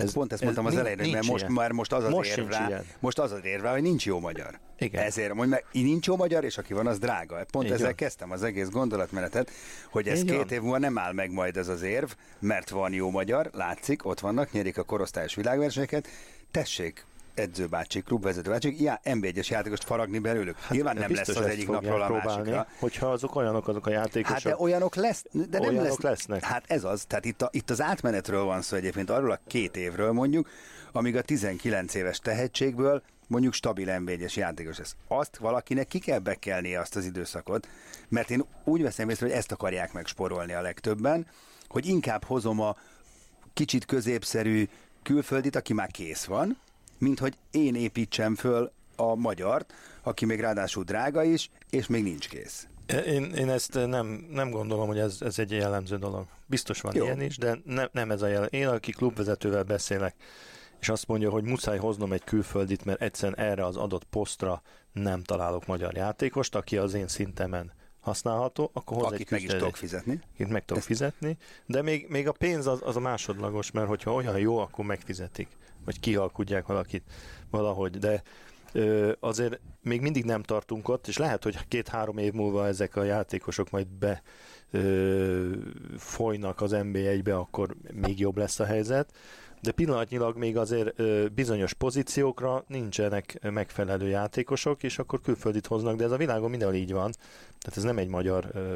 Ez, 0.00 0.12
Pont 0.12 0.32
ezt 0.32 0.42
mondtam 0.42 0.66
ez 0.66 0.72
az 0.72 0.78
elején, 0.78 1.12
mert 1.12 1.26
most, 1.26 1.48
már 1.48 1.72
most 1.72 1.92
az 1.92 2.04
az 2.04 2.10
most 2.10 2.36
érv 2.36 2.48
rá, 2.48 2.82
most 2.98 3.18
az 3.18 3.32
az 3.32 3.44
érv 3.44 3.62
rá, 3.62 3.72
hogy 3.72 3.82
nincs 3.82 4.06
jó 4.06 4.20
magyar. 4.20 4.58
Igen. 4.78 5.02
Ezért 5.04 5.34
mondj 5.34 5.50
meg, 5.50 5.64
nincs 5.72 6.06
jó 6.06 6.16
magyar, 6.16 6.44
és 6.44 6.58
aki 6.58 6.72
van, 6.74 6.86
az 6.86 6.98
drága. 6.98 7.44
Pont 7.50 7.66
Így 7.66 7.72
ezzel 7.72 7.86
van. 7.86 7.94
kezdtem 7.94 8.30
az 8.30 8.42
egész 8.42 8.68
gondolatmenetet, 8.68 9.50
hogy 9.90 10.08
ez 10.08 10.18
Így 10.18 10.24
két 10.24 10.36
van. 10.36 10.48
év 10.48 10.60
múlva 10.60 10.78
nem 10.78 10.98
áll 10.98 11.12
meg 11.12 11.32
majd 11.32 11.56
ez 11.56 11.68
az 11.68 11.82
érv, 11.82 12.10
mert 12.38 12.70
van 12.70 12.92
jó 12.92 13.10
magyar, 13.10 13.50
látszik, 13.52 14.04
ott 14.06 14.20
vannak, 14.20 14.52
nyerik 14.52 14.78
a 14.78 14.82
korosztályos 14.82 15.34
világversenyeket, 15.34 16.08
tessék, 16.50 17.04
edzőbácsik, 17.38 18.04
klubvezetőbácsik, 18.04 18.80
já, 18.80 19.00
NB1-es 19.04 19.48
játékost 19.48 19.84
faragni 19.84 20.18
belőlük. 20.18 20.58
Hát 20.58 20.70
Nyilván 20.70 20.96
nem 20.96 21.14
lesz 21.14 21.28
az 21.28 21.40
egyik 21.40 21.68
napról 21.68 22.02
a 22.02 22.20
másikra. 22.24 22.66
Hogyha 22.78 23.06
azok 23.10 23.34
olyanok, 23.34 23.68
azok 23.68 23.86
a 23.86 23.90
játékosok. 23.90 24.42
Hát 24.42 24.42
de 24.42 24.62
olyanok 24.62 24.94
lesz, 24.94 25.24
de 25.32 25.58
nem 25.58 25.68
olyanok 25.68 25.84
lesz, 25.84 26.00
lesznek. 26.00 26.44
Hát 26.44 26.64
ez 26.66 26.84
az, 26.84 27.04
tehát 27.04 27.24
itt, 27.24 27.42
a, 27.42 27.48
itt 27.52 27.70
az 27.70 27.80
átmenetről 27.80 28.44
van 28.44 28.62
szó 28.62 28.76
egyébként, 28.76 29.10
arról 29.10 29.30
a 29.30 29.40
két 29.46 29.76
évről 29.76 30.12
mondjuk, 30.12 30.48
amíg 30.92 31.16
a 31.16 31.22
19 31.22 31.94
éves 31.94 32.18
tehetségből 32.18 33.02
mondjuk 33.26 33.52
stabil 33.52 33.98
nb 33.98 34.10
játékos 34.34 34.78
lesz. 34.78 34.96
Azt 35.08 35.36
valakinek 35.36 35.86
ki 35.86 35.98
kell 35.98 36.18
bekelni 36.18 36.74
azt 36.74 36.96
az 36.96 37.04
időszakot, 37.04 37.68
mert 38.08 38.30
én 38.30 38.44
úgy 38.64 38.82
veszem 38.82 39.08
észre, 39.08 39.26
hogy 39.26 39.34
ezt 39.34 39.52
akarják 39.52 39.92
megsporolni 39.92 40.52
a 40.52 40.60
legtöbben, 40.60 41.26
hogy 41.68 41.86
inkább 41.86 42.24
hozom 42.24 42.60
a 42.60 42.76
kicsit 43.54 43.84
középszerű 43.84 44.68
külföldit, 45.02 45.56
aki 45.56 45.72
már 45.72 45.90
kész 45.90 46.24
van, 46.24 46.58
mint 46.98 47.18
hogy 47.18 47.34
én 47.50 47.74
építsem 47.74 48.34
föl 48.34 48.72
a 48.96 49.14
magyart, 49.14 49.72
aki 50.02 50.24
még 50.24 50.40
ráadásul 50.40 50.84
drága 50.84 51.22
is, 51.22 51.50
és 51.70 51.86
még 51.86 52.02
nincs 52.02 52.28
kész. 52.28 52.66
Én, 53.06 53.24
én 53.24 53.48
ezt 53.48 53.74
nem, 53.86 54.26
nem 54.30 54.50
gondolom, 54.50 54.86
hogy 54.86 54.98
ez, 54.98 55.16
ez 55.20 55.38
egy 55.38 55.50
jellemző 55.50 55.96
dolog. 55.96 56.26
Biztos 56.46 56.80
van 56.80 56.94
Jó. 56.94 57.04
ilyen 57.04 57.20
is, 57.20 57.36
de 57.36 57.58
ne, 57.64 57.84
nem 57.92 58.10
ez 58.10 58.22
a 58.22 58.26
jelen. 58.26 58.48
Én, 58.50 58.66
aki 58.66 58.92
klubvezetővel 58.92 59.62
beszélek, 59.62 60.14
és 60.80 60.88
azt 60.88 61.06
mondja, 61.06 61.30
hogy 61.30 61.44
muszáj 61.44 61.78
hoznom 61.78 62.12
egy 62.12 62.24
külföldit, 62.24 62.84
mert 62.84 63.02
egyszerűen 63.02 63.38
erre 63.38 63.64
az 63.64 63.76
adott 63.76 64.04
posztra 64.04 64.62
nem 64.92 65.22
találok 65.22 65.66
magyar 65.66 65.94
játékost, 65.94 66.54
aki 66.54 66.76
az 66.76 66.94
én 66.94 67.08
szintemen 67.08 67.72
használható, 68.00 68.70
akkor 68.72 68.96
hoz 68.96 69.12
Akit 69.12 69.30
meg 69.30 69.42
is 69.42 69.50
tudok 69.50 69.76
fizetni. 69.76 70.20
Akit 70.34 70.48
meg 70.48 70.64
tudok 70.64 70.76
Ezt... 70.76 70.86
fizetni, 70.86 71.36
de 71.66 71.82
még, 71.82 72.06
még 72.08 72.28
a 72.28 72.32
pénz 72.32 72.66
az, 72.66 72.80
az 72.82 72.96
a 72.96 73.00
másodlagos, 73.00 73.70
mert 73.70 73.88
hogyha 73.88 74.12
olyan 74.12 74.38
jó, 74.38 74.58
akkor 74.58 74.84
megfizetik 74.84 75.48
vagy 75.88 76.00
kialkudják 76.00 76.66
valakit 76.66 77.02
valahogy, 77.50 77.98
de 77.98 78.22
ö, 78.72 79.12
azért 79.20 79.60
még 79.82 80.00
mindig 80.00 80.24
nem 80.24 80.42
tartunk 80.42 80.88
ott, 80.88 81.06
és 81.06 81.16
lehet, 81.16 81.42
hogy 81.42 81.68
két-három 81.68 82.18
év 82.18 82.32
múlva 82.32 82.66
ezek 82.66 82.96
a 82.96 83.02
játékosok 83.02 83.70
majd 83.70 83.86
be 83.86 84.22
ö, 84.70 85.50
folynak 85.96 86.60
az 86.60 86.70
NB1-be, 86.74 87.38
akkor 87.38 87.76
még 87.92 88.20
jobb 88.20 88.36
lesz 88.36 88.60
a 88.60 88.64
helyzet, 88.64 89.12
de 89.60 89.72
pillanatnyilag 89.72 90.36
még 90.36 90.56
azért 90.56 90.98
ö, 90.98 91.26
bizonyos 91.34 91.72
pozíciókra 91.72 92.64
nincsenek 92.66 93.38
megfelelő 93.50 94.08
játékosok, 94.08 94.82
és 94.82 94.98
akkor 94.98 95.20
külföldit 95.20 95.66
hoznak, 95.66 95.96
de 95.96 96.04
ez 96.04 96.10
a 96.10 96.16
világon 96.16 96.50
mindenhol 96.50 96.76
így 96.76 96.92
van. 96.92 97.12
Tehát 97.58 97.76
ez 97.76 97.82
nem 97.82 97.98
egy 97.98 98.08
magyar 98.08 98.50
ö, 98.52 98.74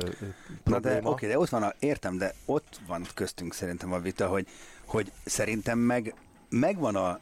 Na 0.65 0.81
de 0.81 1.01
oké, 1.03 1.27
de 1.27 1.39
ott 1.39 1.49
van 1.49 1.63
a, 1.63 1.75
értem, 1.79 2.19
de 2.19 2.35
ott 2.45 2.81
van 2.87 3.07
köztünk 3.15 3.55
szerintem 3.55 3.93
a 3.93 3.99
vita, 3.99 4.27
hogy, 4.27 4.47
hogy 4.87 5.13
szerintem 5.25 5.79
meg 5.79 6.15
megvan 6.53 6.97
a, 6.97 7.19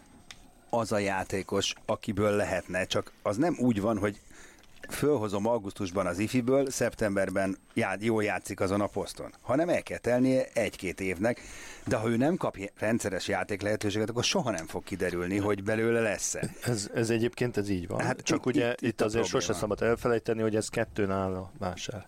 az 0.71 0.93
a 0.93 0.99
játékos, 0.99 1.75
akiből 1.87 2.37
lehetne, 2.37 2.85
csak 2.85 3.13
az 3.23 3.37
nem 3.37 3.57
úgy 3.59 3.81
van, 3.81 3.99
hogy 3.99 4.21
fölhozom 4.89 5.47
augusztusban 5.47 6.07
az 6.07 6.19
ifiből, 6.19 6.71
szeptemberben 6.71 7.57
já, 7.75 7.95
jól 8.01 8.25
játszik 8.25 8.61
azon 8.61 8.81
a 8.81 8.87
poszton, 8.87 9.35
hanem 9.41 9.69
el 9.69 9.83
kell 9.83 9.99
telnie 9.99 10.49
egy-két 10.53 11.01
évnek, 11.01 11.41
de 11.87 11.97
ha 11.97 12.09
ő 12.09 12.17
nem 12.17 12.37
kap 12.37 12.57
rendszeres 12.79 13.29
játék 13.29 13.63
lehetőséget, 13.63 14.11
akkor 14.11 14.25
soha 14.25 14.51
nem 14.51 14.67
fog 14.67 14.85
kiderülni, 14.85 15.37
hogy 15.37 15.63
belőle 15.63 16.01
lesz-e. 16.01 16.51
Ez, 16.65 16.91
ez 16.95 17.11
egyébként 17.11 17.57
ez 17.57 17.69
így 17.69 17.87
van. 17.87 18.01
Hát 18.01 18.21
Csak 18.21 18.39
itt, 18.39 18.47
ugye 18.47 18.71
itt, 18.71 18.81
itt, 18.81 18.89
itt 18.89 19.01
azért 19.01 19.27
sose 19.27 19.53
szabad 19.53 19.83
elfelejteni, 19.83 20.41
hogy 20.41 20.57
ez 20.57 20.69
kettőn 20.69 21.11
áll 21.11 21.35
a 21.35 21.51
vásár. 21.59 22.07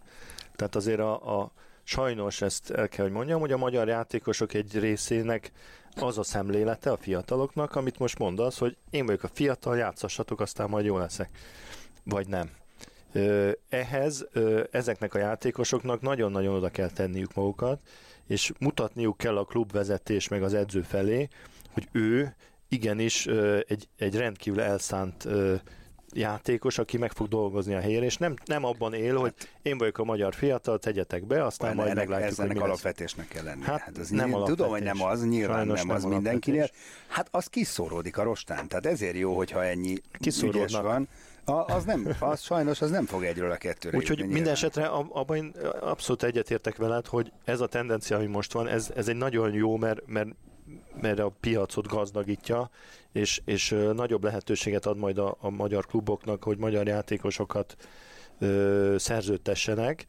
Tehát 0.57 0.77
azért 0.77 1.01
a, 1.01 1.41
a 1.41 1.53
sajnos 1.85 2.43
ezt 2.43 2.71
el 2.71 2.89
kell, 2.89 3.05
hogy 3.05 3.15
mondjam, 3.15 3.41
hogy 3.41 3.53
a 3.53 3.57
magyar 3.57 3.89
játékosok 3.89 4.55
egy 4.55 4.79
részének 4.79 5.53
az 5.97 6.19
a 6.19 6.23
szemlélete 6.23 6.91
a 6.91 6.97
fiataloknak, 6.97 7.75
amit 7.75 7.99
most 7.99 8.19
mondasz, 8.19 8.59
hogy 8.59 8.77
én 8.91 9.07
vagyok 9.07 9.23
a 9.23 9.31
fiatal, 9.33 9.77
játszassatok, 9.77 10.41
aztán 10.41 10.69
majd 10.69 10.85
jó 10.85 10.99
leszek. 10.99 11.31
Vagy 12.05 12.27
nem. 12.27 12.51
Ehhez 13.69 14.27
ezeknek 14.71 15.15
a 15.15 15.19
játékosoknak 15.19 16.01
nagyon-nagyon 16.01 16.55
oda 16.55 16.69
kell 16.69 16.91
tenniük 16.91 17.35
magukat, 17.35 17.81
és 18.27 18.53
mutatniuk 18.59 19.17
kell 19.17 19.37
a 19.39 19.45
klubvezetés 19.45 20.29
meg 20.29 20.43
az 20.43 20.55
edző 20.55 20.83
felé, 20.83 21.29
hogy 21.73 21.89
ő 21.93 22.35
igenis 22.69 23.27
egy, 23.67 23.89
egy 23.97 24.17
rendkívül 24.17 24.61
elszánt 24.61 25.29
játékos, 26.13 26.79
aki 26.79 26.97
meg 26.97 27.13
fog 27.13 27.29
dolgozni 27.29 27.75
a 27.75 27.81
helyén, 27.81 28.03
és 28.03 28.17
nem, 28.17 28.35
nem 28.45 28.65
abban 28.65 28.95
él, 28.95 29.17
hogy 29.17 29.35
hát- 29.39 29.49
én 29.63 29.79
vagyok 29.79 29.99
a 29.99 30.05
magyar 30.05 30.35
fiatal, 30.35 30.79
tegyetek 30.79 31.25
be, 31.27 31.45
aztán 31.45 31.67
Olyan, 31.67 31.77
majd 31.77 31.91
ennek, 31.91 32.09
meglátjuk, 32.09 32.41
hogy 32.41 32.57
mi 32.57 32.59
alapvetésnek 32.59 33.29
kell 33.29 33.45
lenni. 33.45 33.63
Hát, 33.63 33.81
hát 33.81 33.99
az 33.99 34.09
nem 34.09 34.29
nyilván, 34.29 34.47
tudom, 34.47 34.69
hogy 34.69 34.83
nem 34.83 35.03
az, 35.03 35.25
nyilván 35.25 35.57
Sajnos 35.57 35.79
nem, 35.79 35.87
nem 35.87 35.97
az 35.97 36.05
mindenkinél. 36.05 36.69
Hát 37.09 37.29
az 37.31 37.47
kiszóródik 37.47 38.19
a 38.19 38.23
rostán, 38.23 38.69
tehát 38.69 38.87
ezért 38.87 39.17
jó, 39.17 39.37
hogyha 39.37 39.65
ennyi 39.65 39.95
ügyes 40.43 40.73
van. 40.73 41.09
A, 41.45 41.53
az 41.53 41.85
nem, 41.85 42.17
az 42.19 42.41
sajnos 42.43 42.81
az 42.81 42.91
nem 42.91 43.07
fog 43.07 43.25
egyről 43.25 43.51
a 43.51 43.57
kettőre 43.57 43.97
Úgyhogy 43.97 44.27
minden 44.27 44.53
esetre 44.53 44.87
abban 44.87 45.37
én 45.37 45.55
abszolút 45.81 46.23
egyetértek 46.23 46.77
veled, 46.77 47.07
hogy 47.07 47.33
ez 47.45 47.61
a 47.61 47.67
tendencia, 47.67 48.17
ami 48.17 48.27
most 48.27 48.53
van, 48.53 48.69
ez, 48.69 48.91
ez 48.97 49.09
egy 49.09 49.17
nagyon 49.17 49.53
jó, 49.53 49.77
mert, 49.77 50.07
mert 50.07 50.29
mert 51.01 51.19
a 51.19 51.33
piacot 51.41 51.87
gazdagítja, 51.87 52.71
és, 53.13 53.43
és 53.45 53.77
nagyobb 53.95 54.25
lehetőséget 54.25 54.87
ad 54.87 54.97
majd 54.97 55.19
a, 55.19 55.37
a 55.41 55.51
magyar 55.51 55.87
kluboknak, 55.87 56.45
hogy 56.45 56.59
magyar 56.59 56.87
játékosokat 56.87 57.77
ö, 58.39 58.95
szerződtessenek, 58.99 60.07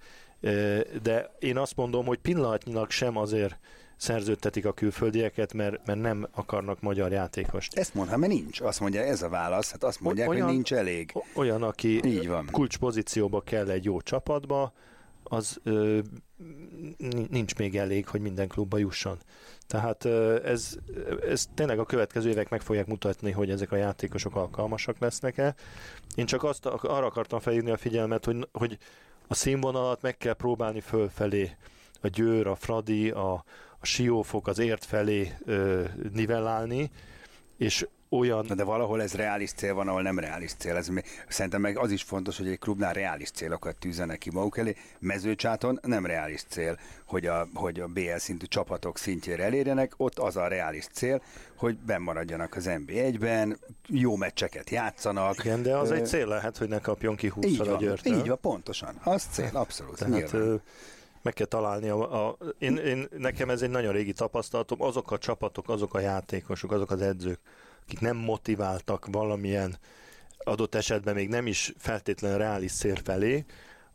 de 1.04 1.36
én 1.40 1.58
azt 1.58 1.76
mondom, 1.76 2.06
hogy 2.06 2.18
pillanatnyilag 2.18 2.90
sem 2.90 3.18
azért 3.18 3.60
szerződtetik 3.98 4.66
a 4.66 4.74
külföldieket, 4.74 5.54
mert, 5.54 5.86
mert 5.86 6.02
nem 6.02 6.28
akarnak 6.32 6.82
magyar 6.82 7.12
játékost. 7.12 7.78
Ezt 7.78 7.94
mondha, 7.94 8.18
mert 8.18 8.32
nincs. 8.32 8.62
Azt 8.62 8.80
mondja, 8.80 9.02
ez 9.02 9.22
a 9.22 9.30
válasz. 9.30 9.72
Hát 9.72 9.84
azt 9.84 10.00
mondják, 10.00 10.30
olyan, 10.30 10.46
hogy 10.46 10.54
nincs 10.54 10.74
elég. 10.74 11.14
Olyan, 11.36 11.64
aki 11.64 12.06
Így 12.06 12.28
van. 12.28 12.50
kulcspozícióba 12.52 13.42
kell 13.42 13.70
egy 13.70 13.84
jó 13.84 14.02
csapatba, 14.02 14.74
az 15.24 15.60
ö, 15.64 16.00
nincs 17.30 17.56
még 17.56 17.78
elég, 17.78 18.08
hogy 18.08 18.22
minden 18.22 18.48
klubba 18.48 18.78
jusson. 18.78 19.18
Tehát 19.68 20.06
ez, 20.46 20.78
ez 21.30 21.46
tényleg 21.54 21.80
a 21.80 21.86
következő 21.86 22.30
évek 22.30 22.50
meg 22.50 22.62
fogják 22.62 22.88
mutatni, 22.88 23.32
hogy 23.32 23.50
ezek 23.50 23.72
a 23.72 23.76
játékosok 23.76 24.36
alkalmasak 24.36 25.00
lesznek-e. 25.00 25.56
Én 26.16 26.26
csak 26.26 26.44
azt 26.44 26.66
arra 26.66 27.06
akartam 27.06 27.40
felhívni 27.40 27.72
a 27.72 27.78
figyelmet, 27.78 28.26
hogy, 28.26 28.48
hogy 28.52 28.78
a 29.28 29.34
színvonalat 29.34 30.02
meg 30.02 30.18
kell 30.18 30.34
próbálni 30.34 30.80
fölfelé. 30.80 31.56
A 32.02 32.08
Győr, 32.08 32.48
a 32.48 32.56
Fradi, 32.56 33.10
a, 33.10 33.34
a 33.80 33.86
Siófok 33.86 34.48
az 34.48 34.60
ért 34.60 34.86
felé 34.86 35.34
ö, 35.46 35.84
nivellálni, 36.14 36.92
és 37.58 37.88
olyan... 38.18 38.46
De 38.56 38.64
valahol 38.64 39.02
ez 39.02 39.14
reális 39.14 39.52
cél 39.52 39.74
van, 39.74 39.88
ahol 39.88 40.02
nem 40.02 40.20
reális 40.20 40.54
cél. 40.54 40.76
Ez, 40.76 40.90
szerintem 41.28 41.62
meg 41.62 41.78
az 41.78 41.92
is 41.92 42.04
fontos, 42.04 42.38
hogy 42.38 42.48
egy 42.48 42.60
klubnál 42.60 42.94
reális 42.94 43.32
célokat 43.32 43.76
tűzenek 43.76 44.18
ki 44.18 44.32
maguk 44.32 44.58
elé. 44.58 44.76
Mezőcsáton 45.00 45.80
nem 45.82 46.06
reális 46.06 46.44
cél, 46.48 46.80
hogy 47.06 47.26
a, 47.26 47.48
hogy 47.54 47.80
a 47.80 47.88
BL 47.88 48.18
szintű 48.18 48.46
csapatok 48.46 48.98
szintjére 48.98 49.44
elérjenek. 49.44 49.94
Ott 49.98 50.20
az 50.20 50.38
a 50.38 50.48
reális 50.48 50.88
cél, 50.92 51.22
hogy 51.56 51.78
bemaradjanak 51.78 52.56
az 52.56 52.66
NB1-ben, 52.68 53.58
jó 53.88 54.16
meccseket 54.16 54.70
játszanak. 54.70 55.44
Igen, 55.44 55.62
de 55.62 55.78
az 55.78 55.92
Ö... 55.92 55.96
egy 55.96 56.06
cél 56.06 56.28
lehet, 56.28 56.58
hogy 56.58 56.68
ne 56.68 56.80
kapjon 56.80 57.16
ki 57.16 57.28
20 57.28 57.46
így 57.46 57.60
a 57.60 57.78
győrtől. 57.78 58.18
Így 58.18 58.28
van, 58.28 58.40
pontosan. 58.42 59.00
Az 59.04 59.24
cél, 59.32 59.50
abszolút. 59.54 59.98
Tehát, 59.98 60.62
meg 61.24 61.34
kell 61.34 61.46
találni. 61.46 61.90
A, 61.90 62.28
a, 62.28 62.38
én, 62.58 62.78
én, 62.78 63.08
nekem 63.18 63.50
ez 63.50 63.62
egy 63.62 63.70
nagyon 63.70 63.94
régi 63.94 64.14
tapasztalatom. 64.14 64.82
Azok 64.82 65.12
a 65.12 65.18
csapatok, 65.18 65.70
azok 65.70 65.94
a 65.94 66.00
játékosok, 66.00 66.72
azok 66.72 66.92
az 66.92 67.02
edzők, 67.02 67.40
akik 67.86 68.00
nem 68.00 68.18
motiváltak 68.18 69.08
valamilyen 69.12 69.78
adott 70.38 70.76
esetben 70.76 71.14
még 71.14 71.30
nem 71.30 71.48
is 71.48 71.74
feltétlenül 71.78 72.38
reális 72.38 72.72
szér 72.72 73.02
felé, 73.04 73.46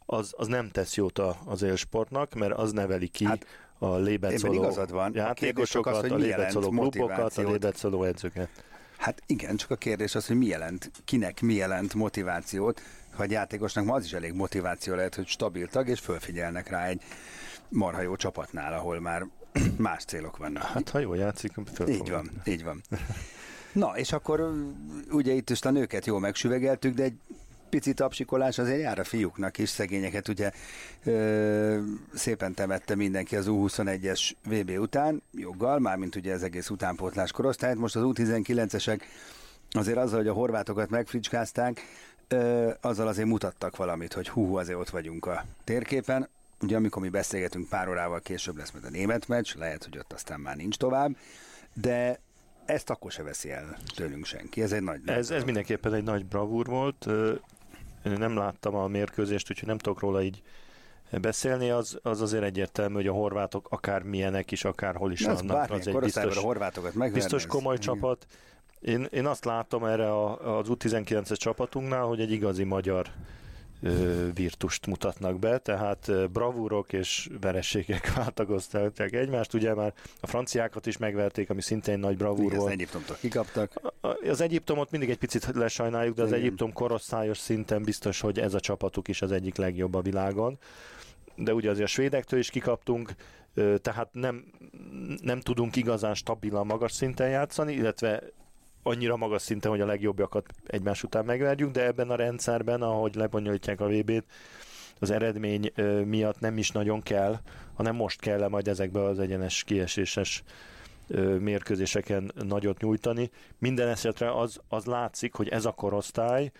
az, 0.07 0.35
az 0.37 0.46
nem 0.46 0.70
tesz 0.70 0.94
jót 0.94 1.18
az 1.44 1.62
élsportnak, 1.62 2.35
mert 2.35 2.53
az 2.53 2.72
neveli 2.72 3.09
ki 3.09 3.24
hát, 3.24 3.46
a 3.79 3.96
lébecoló 3.96 4.70
van. 4.88 5.14
játékosokat, 5.14 6.11
a 6.11 6.14
lébecoló 6.14 6.68
klubokat, 6.68 7.37
a 7.37 7.42
lébecoló 7.42 8.05
edzőket. 8.05 8.48
Hát 8.96 9.22
igen, 9.27 9.57
csak 9.57 9.70
a 9.70 9.77
kérdés 9.77 10.14
az, 10.14 10.27
hogy 10.27 10.37
mi 10.37 10.46
jelent, 10.46 10.90
kinek 11.05 11.40
mi 11.40 11.55
jelent 11.55 11.94
motivációt, 11.94 12.83
ha 13.14 13.22
egy 13.22 13.31
játékosnak 13.31 13.85
ma 13.85 13.94
az 13.94 14.05
is 14.05 14.12
elég 14.12 14.33
motiváció 14.33 14.94
lehet, 14.94 15.14
hogy 15.14 15.27
stabil 15.27 15.66
tag, 15.66 15.88
és 15.88 16.01
fölfigyelnek 16.01 16.68
rá 16.68 16.87
egy 16.87 17.03
marha 17.68 18.01
jó 18.01 18.16
csapatnál, 18.16 18.72
ahol 18.72 19.01
már 19.01 19.27
más 19.77 20.05
célok 20.05 20.37
vannak. 20.37 20.62
Hát 20.62 20.88
ha 20.88 20.98
jól 20.98 21.16
játszik, 21.16 21.53
föl 21.74 21.88
Így 21.88 22.11
van, 22.11 22.31
így 22.44 22.64
van. 22.64 22.83
Na, 23.72 23.96
és 23.96 24.12
akkor 24.12 24.52
ugye 25.11 25.33
itt 25.33 25.50
is 25.50 25.61
a 25.61 25.70
nőket 25.70 26.07
jól 26.07 26.20
megsüvegeltük, 26.20 26.94
de 26.94 27.02
egy 27.02 27.16
pici 27.68 27.94
tapsikolás 27.94 28.59
azért 28.59 28.81
jár 28.81 28.98
a 28.98 29.04
fiúknak 29.04 29.59
is, 29.59 29.68
szegényeket 29.68 30.28
ugye 30.28 30.50
ö, 31.04 31.78
szépen 32.14 32.54
temette 32.54 32.94
mindenki 32.94 33.37
az 33.37 33.46
U21-es 33.48 34.33
VB 34.44 34.70
után, 34.70 35.22
joggal, 35.33 35.78
mármint 35.78 36.16
ugye 36.16 36.33
ez 36.33 36.42
egész 36.42 36.70
utánpótlás 36.70 37.33
korosztályt, 37.33 37.78
most 37.78 37.96
az 37.96 38.02
U19-esek 38.07 39.00
azért 39.70 39.98
azzal, 39.98 40.18
hogy 40.18 40.28
a 40.28 40.33
horvátokat 40.33 40.90
megfricskázták, 40.90 41.81
ö, 42.28 42.70
azzal 42.81 43.09
azért 43.09 43.28
mutattak 43.28 43.76
valamit, 43.76 44.12
hogy 44.12 44.28
hú, 44.28 44.57
azért 44.57 44.78
ott 44.78 44.90
vagyunk 44.90 45.26
a 45.26 45.44
térképen, 45.64 46.28
ugye 46.61 46.76
amikor 46.76 47.02
mi 47.02 47.09
beszélgetünk 47.09 47.68
pár 47.68 47.88
órával 47.88 48.20
később 48.20 48.57
lesz 48.57 48.70
majd 48.70 48.85
a 48.85 48.90
német 48.90 49.28
meccs, 49.28 49.54
lehet, 49.57 49.85
hogy 49.85 49.98
ott 49.98 50.12
aztán 50.12 50.40
már 50.40 50.57
nincs 50.57 50.76
tovább, 50.76 51.16
de 51.72 52.18
ezt 52.68 52.90
akkor 52.90 53.12
se 53.12 53.22
veszi 53.22 53.50
el 53.50 53.76
tőlünk 53.94 54.24
senki. 54.24 54.62
Ez 54.62 54.72
egy 54.72 54.83
nagy... 54.83 55.00
Ez, 55.07 55.31
ez 55.31 55.44
mindenképpen 55.44 55.94
egy 55.94 56.02
nagy 56.02 56.26
bravúr 56.26 56.66
volt. 56.66 57.07
Nem 58.02 58.37
láttam 58.37 58.74
a 58.74 58.87
mérkőzést, 58.87 59.50
úgyhogy 59.50 59.68
nem 59.68 59.78
tudok 59.78 60.00
róla 60.00 60.22
így 60.22 60.42
beszélni, 61.11 61.70
az, 61.70 61.98
az 62.02 62.20
azért 62.20 62.42
egyértelmű, 62.42 62.94
hogy 62.94 63.07
a 63.07 63.12
horvátok 63.12 63.66
akár 63.70 64.02
milyenek 64.02 64.50
is, 64.50 64.64
akár 64.64 64.94
hol 64.94 65.12
is 65.12 65.26
az 65.26 65.42
vannak. 65.42 65.70
Az 65.70 65.87
egy 65.87 65.98
biztos, 65.98 66.37
a 66.37 66.40
horvátokat 66.40 67.12
biztos 67.12 67.46
komoly 67.46 67.74
ez, 67.74 67.81
csapat. 67.81 68.26
Én, 68.81 69.09
én 69.11 69.26
azt 69.26 69.44
látom 69.44 69.85
erre 69.85 70.11
a, 70.11 70.59
az 70.59 70.66
U19-es 70.70 71.37
csapatunknál, 71.37 72.04
hogy 72.04 72.20
egy 72.20 72.33
igazi 72.33 72.64
magyar 72.64 73.07
virtust 74.34 74.86
mutatnak 74.86 75.38
be, 75.38 75.58
tehát 75.58 76.30
bravúrok 76.30 76.92
és 76.92 77.28
verességek 77.40 78.14
váltagozták 78.14 79.12
egymást. 79.22 79.54
Ugye 79.54 79.74
már 79.74 79.92
a 80.20 80.26
franciákat 80.26 80.86
is 80.86 80.96
megverték, 80.96 81.50
ami 81.50 81.62
szintén 81.62 81.98
nagy 81.98 82.16
bravúr 82.16 82.52
volt. 82.52 82.66
Az 82.66 82.72
Egyiptomtól 82.72 83.16
kikaptak. 83.20 83.72
Az 84.28 84.40
Egyiptomot 84.40 84.90
mindig 84.90 85.10
egy 85.10 85.18
picit 85.18 85.46
lesajnáljuk, 85.54 86.14
de 86.14 86.22
az 86.22 86.28
Igen. 86.28 86.40
Egyiptom 86.40 86.72
korosztályos 86.72 87.38
szinten 87.38 87.82
biztos, 87.82 88.20
hogy 88.20 88.38
ez 88.38 88.54
a 88.54 88.60
csapatuk 88.60 89.08
is 89.08 89.22
az 89.22 89.32
egyik 89.32 89.56
legjobb 89.56 89.94
a 89.94 90.00
világon. 90.00 90.58
De 91.34 91.54
ugye 91.54 91.70
azért 91.70 91.86
a 91.86 91.90
svédektől 91.90 92.38
is 92.38 92.50
kikaptunk, 92.50 93.12
tehát 93.82 94.08
nem, 94.12 94.44
nem 95.22 95.40
tudunk 95.40 95.76
igazán 95.76 96.14
stabilan 96.14 96.66
magas 96.66 96.92
szinten 96.92 97.28
játszani, 97.28 97.72
illetve 97.72 98.22
annyira 98.82 99.16
magas 99.16 99.42
szinten, 99.42 99.70
hogy 99.70 99.80
a 99.80 99.86
legjobbakat 99.86 100.46
egymás 100.66 101.02
után 101.02 101.24
megverjük, 101.24 101.70
de 101.70 101.86
ebben 101.86 102.10
a 102.10 102.16
rendszerben, 102.16 102.82
ahogy 102.82 103.14
lebonyolítják 103.14 103.80
a 103.80 103.88
VB-t, 103.88 104.24
az 104.98 105.10
eredmény 105.10 105.72
miatt 106.04 106.40
nem 106.40 106.58
is 106.58 106.70
nagyon 106.70 107.02
kell, 107.02 107.40
hanem 107.74 107.94
most 107.94 108.20
kell 108.20 108.48
majd 108.48 108.68
ezekbe 108.68 109.02
az 109.02 109.18
egyenes 109.18 109.64
kieséses 109.64 110.42
mérkőzéseken 111.38 112.32
nagyot 112.34 112.80
nyújtani. 112.80 113.30
Minden 113.58 113.88
esetre 113.88 114.38
az, 114.38 114.60
az 114.68 114.84
látszik, 114.84 115.34
hogy 115.34 115.48
ez 115.48 115.64
a 115.64 115.72
korosztály 115.72 116.50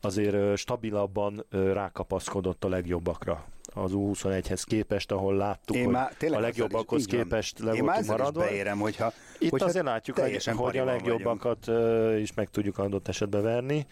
azért 0.00 0.56
stabilabban 0.56 1.44
rákapaszkodott 1.50 2.64
a 2.64 2.68
legjobbakra 2.68 3.44
az 3.76 3.90
U21-hez 3.94 4.62
képest, 4.66 5.12
ahol 5.12 5.36
láttuk, 5.36 5.76
Én 5.76 6.08
hogy 6.18 6.32
a 6.32 6.40
legjobbakhoz 6.40 7.00
is, 7.00 7.06
képest 7.06 7.58
le 7.58 7.72
voltunk 7.72 8.06
maradva. 8.06 8.40
beérem, 8.40 8.78
hogyha, 8.78 9.12
Itt 9.38 9.50
hogyha 9.50 9.66
azért 9.66 9.84
látjuk, 9.84 10.18
hogy, 10.18 10.46
hogy 10.54 10.76
a 10.76 10.84
legjobbakat 10.84 11.66
vagyunk. 11.66 12.20
is 12.20 12.34
meg 12.34 12.50
tudjuk 12.50 12.78
adott 12.78 13.08
esetben 13.08 13.42
verni. 13.42 13.86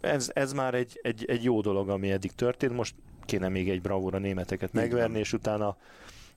Ez, 0.00 0.30
ez 0.34 0.52
már 0.52 0.74
egy, 0.74 0.98
egy, 1.02 1.24
egy 1.28 1.44
jó 1.44 1.60
dolog, 1.60 1.88
ami 1.88 2.10
eddig 2.10 2.32
történt. 2.32 2.72
Most 2.72 2.94
kéne 3.24 3.48
még 3.48 3.70
egy 3.70 3.80
bravúra 3.80 4.18
németeket 4.18 4.72
megverni, 4.72 5.18
és 5.18 5.32
utána 5.32 5.76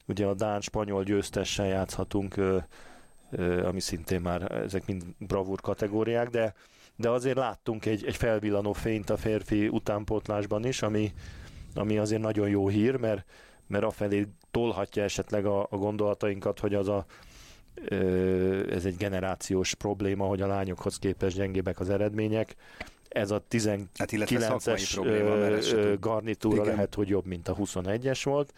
ugye 0.07 0.25
a 0.25 0.33
Dán-spanyol 0.33 1.03
győztessel 1.03 1.67
játszhatunk, 1.67 2.35
ami 3.63 3.79
szintén 3.79 4.21
már 4.21 4.51
ezek 4.51 4.85
mind 4.85 5.03
bravúr 5.17 5.61
kategóriák, 5.61 6.29
de 6.29 6.53
de 6.95 7.09
azért 7.09 7.37
láttunk 7.37 7.85
egy, 7.85 8.05
egy 8.05 8.15
felvillanó 8.15 8.73
fényt 8.73 9.09
a 9.09 9.17
férfi 9.17 9.67
utánpótlásban 9.67 10.65
is, 10.65 10.81
ami, 10.81 11.13
ami 11.75 11.97
azért 11.97 12.21
nagyon 12.21 12.49
jó 12.49 12.67
hír, 12.67 12.95
mert, 12.95 13.25
mert 13.67 13.83
afelé 13.83 14.27
tolhatja 14.51 15.03
esetleg 15.03 15.45
a, 15.45 15.67
a 15.69 15.77
gondolatainkat, 15.77 16.59
hogy 16.59 16.73
az 16.73 16.87
a 16.87 17.05
ez 18.69 18.85
egy 18.85 18.97
generációs 18.97 19.73
probléma, 19.73 20.25
hogy 20.25 20.41
a 20.41 20.47
lányokhoz 20.47 20.99
képest 20.99 21.35
gyengébbek 21.35 21.79
az 21.79 21.89
eredmények. 21.89 22.55
Ez 23.09 23.31
a 23.31 23.43
19-es 23.49 25.75
hát, 25.75 25.99
garnitúra 25.99 26.61
Igen. 26.61 26.73
lehet, 26.73 26.95
hogy 26.95 27.07
jobb, 27.07 27.25
mint 27.25 27.47
a 27.47 27.55
21-es 27.55 28.21
volt. 28.23 28.53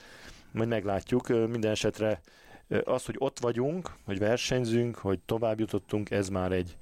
Majd 0.51 0.69
meglátjuk. 0.69 1.27
Minden 1.27 1.71
esetre 1.71 2.21
az, 2.83 3.05
hogy 3.05 3.15
ott 3.17 3.39
vagyunk, 3.39 3.91
hogy 4.05 4.19
versenyzünk, 4.19 4.95
hogy 4.95 5.19
tovább 5.25 5.59
jutottunk, 5.59 6.11
ez 6.11 6.29
már 6.29 6.51
egy, 6.51 6.77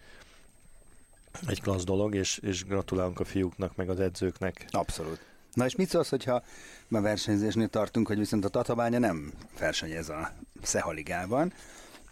egy 1.48 1.62
klassz 1.62 1.84
dolog, 1.84 2.16
és, 2.16 2.38
és 2.38 2.66
gratulálunk 2.66 3.20
a 3.20 3.26
fiúknak, 3.26 3.76
meg 3.76 3.90
az 3.90 4.00
edzőknek. 4.00 4.66
Abszolút. 4.70 5.20
Na 5.54 5.66
és 5.66 5.76
mit 5.76 5.90
szólsz, 5.90 6.10
hogyha 6.10 6.44
ma 6.88 7.02
versenyzésnél 7.02 7.68
tartunk, 7.68 8.08
hogy 8.08 8.18
viszont 8.18 8.46
a 8.46 8.50
Tatabánya 8.50 9.00
nem 9.00 9.32
versenyez 9.60 10.10
a 10.10 10.32
Szehaligában. 10.62 11.54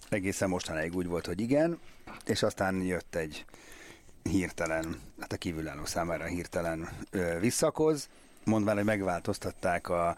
Egészen 0.09 0.49
mostanáig 0.49 0.95
úgy 0.95 1.07
volt, 1.07 1.25
hogy 1.25 1.41
igen, 1.41 1.79
és 2.25 2.43
aztán 2.43 2.81
jött 2.81 3.15
egy 3.15 3.45
hirtelen, 4.23 4.99
hát 5.19 5.33
a 5.33 5.37
kívülálló 5.37 5.85
számára 5.85 6.25
hirtelen 6.25 6.89
visszakoz, 7.39 8.09
mondván, 8.43 8.75
hogy 8.75 8.85
megváltoztatták 8.85 9.89
a 9.89 10.17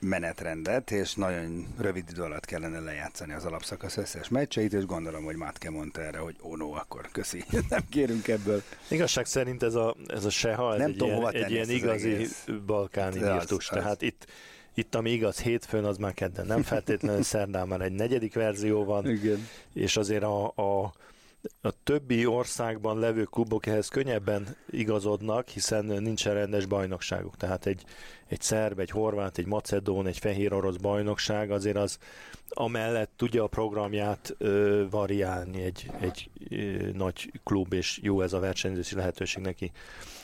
menetrendet, 0.00 0.90
és 0.90 1.14
nagyon 1.14 1.66
rövid 1.78 2.04
idő 2.10 2.22
alatt 2.22 2.44
kellene 2.44 2.80
lejátszani 2.80 3.32
az 3.32 3.44
alapszakasz 3.44 3.96
összes 3.96 4.28
meccseit, 4.28 4.72
és 4.72 4.86
gondolom, 4.86 5.24
hogy 5.24 5.36
Mátke 5.36 5.70
mondta 5.70 6.02
erre, 6.02 6.18
hogy 6.18 6.36
ó, 6.42 6.50
oh 6.50 6.56
no, 6.56 6.70
akkor 6.70 7.08
köszi, 7.12 7.44
nem 7.68 7.82
kérünk 7.88 8.28
ebből. 8.28 8.62
Igazság 8.88 9.26
szerint 9.26 9.62
ez 9.62 9.74
a, 9.74 9.96
ez 10.06 10.24
a 10.24 10.30
seha, 10.30 10.72
ez 10.72 10.78
nem 10.78 10.88
egy, 10.88 10.96
tudom, 10.96 11.20
ilyen, 11.20 11.44
egy 11.44 11.50
ilyen 11.50 11.70
igazi 11.70 12.26
balkáni 12.66 13.18
virtus, 13.18 13.66
tehát 13.66 14.02
itt 14.02 14.26
itt, 14.76 14.94
ami 14.94 15.10
igaz, 15.10 15.40
hétfőn, 15.40 15.84
az 15.84 15.96
már 15.96 16.14
kedden 16.14 16.46
nem 16.46 16.62
feltétlenül, 16.62 17.22
szerdán 17.22 17.68
már 17.68 17.80
egy 17.80 17.92
negyedik 17.92 18.34
verzió 18.34 18.84
van, 18.84 19.10
Igen. 19.10 19.48
és 19.72 19.96
azért 19.96 20.22
a, 20.22 20.46
a 20.46 20.92
a 21.60 21.70
többi 21.82 22.26
országban 22.26 22.98
levő 22.98 23.24
klubok 23.24 23.66
ehhez 23.66 23.88
könnyebben 23.88 24.56
igazodnak, 24.70 25.48
hiszen 25.48 25.84
nincsen 25.84 26.34
rendes 26.34 26.66
bajnokságuk. 26.66 27.36
Tehát 27.36 27.66
egy, 27.66 27.84
egy 28.26 28.40
szerb, 28.40 28.78
egy 28.78 28.90
horvát, 28.90 29.38
egy 29.38 29.46
macedón, 29.46 30.06
egy 30.06 30.18
fehér 30.18 30.52
orosz 30.52 30.76
bajnokság 30.76 31.50
azért 31.50 31.76
az 31.76 31.98
amellett 32.48 33.10
tudja 33.16 33.42
a 33.42 33.46
programját 33.46 34.34
ö, 34.38 34.84
variálni 34.90 35.62
egy, 35.62 35.90
egy 36.00 36.30
ö, 36.50 36.56
nagy 36.92 37.32
klub, 37.44 37.72
és 37.72 37.98
jó 38.02 38.20
ez 38.20 38.32
a 38.32 38.40
versenyzési 38.40 38.94
lehetőség 38.94 39.42
neki. 39.42 39.72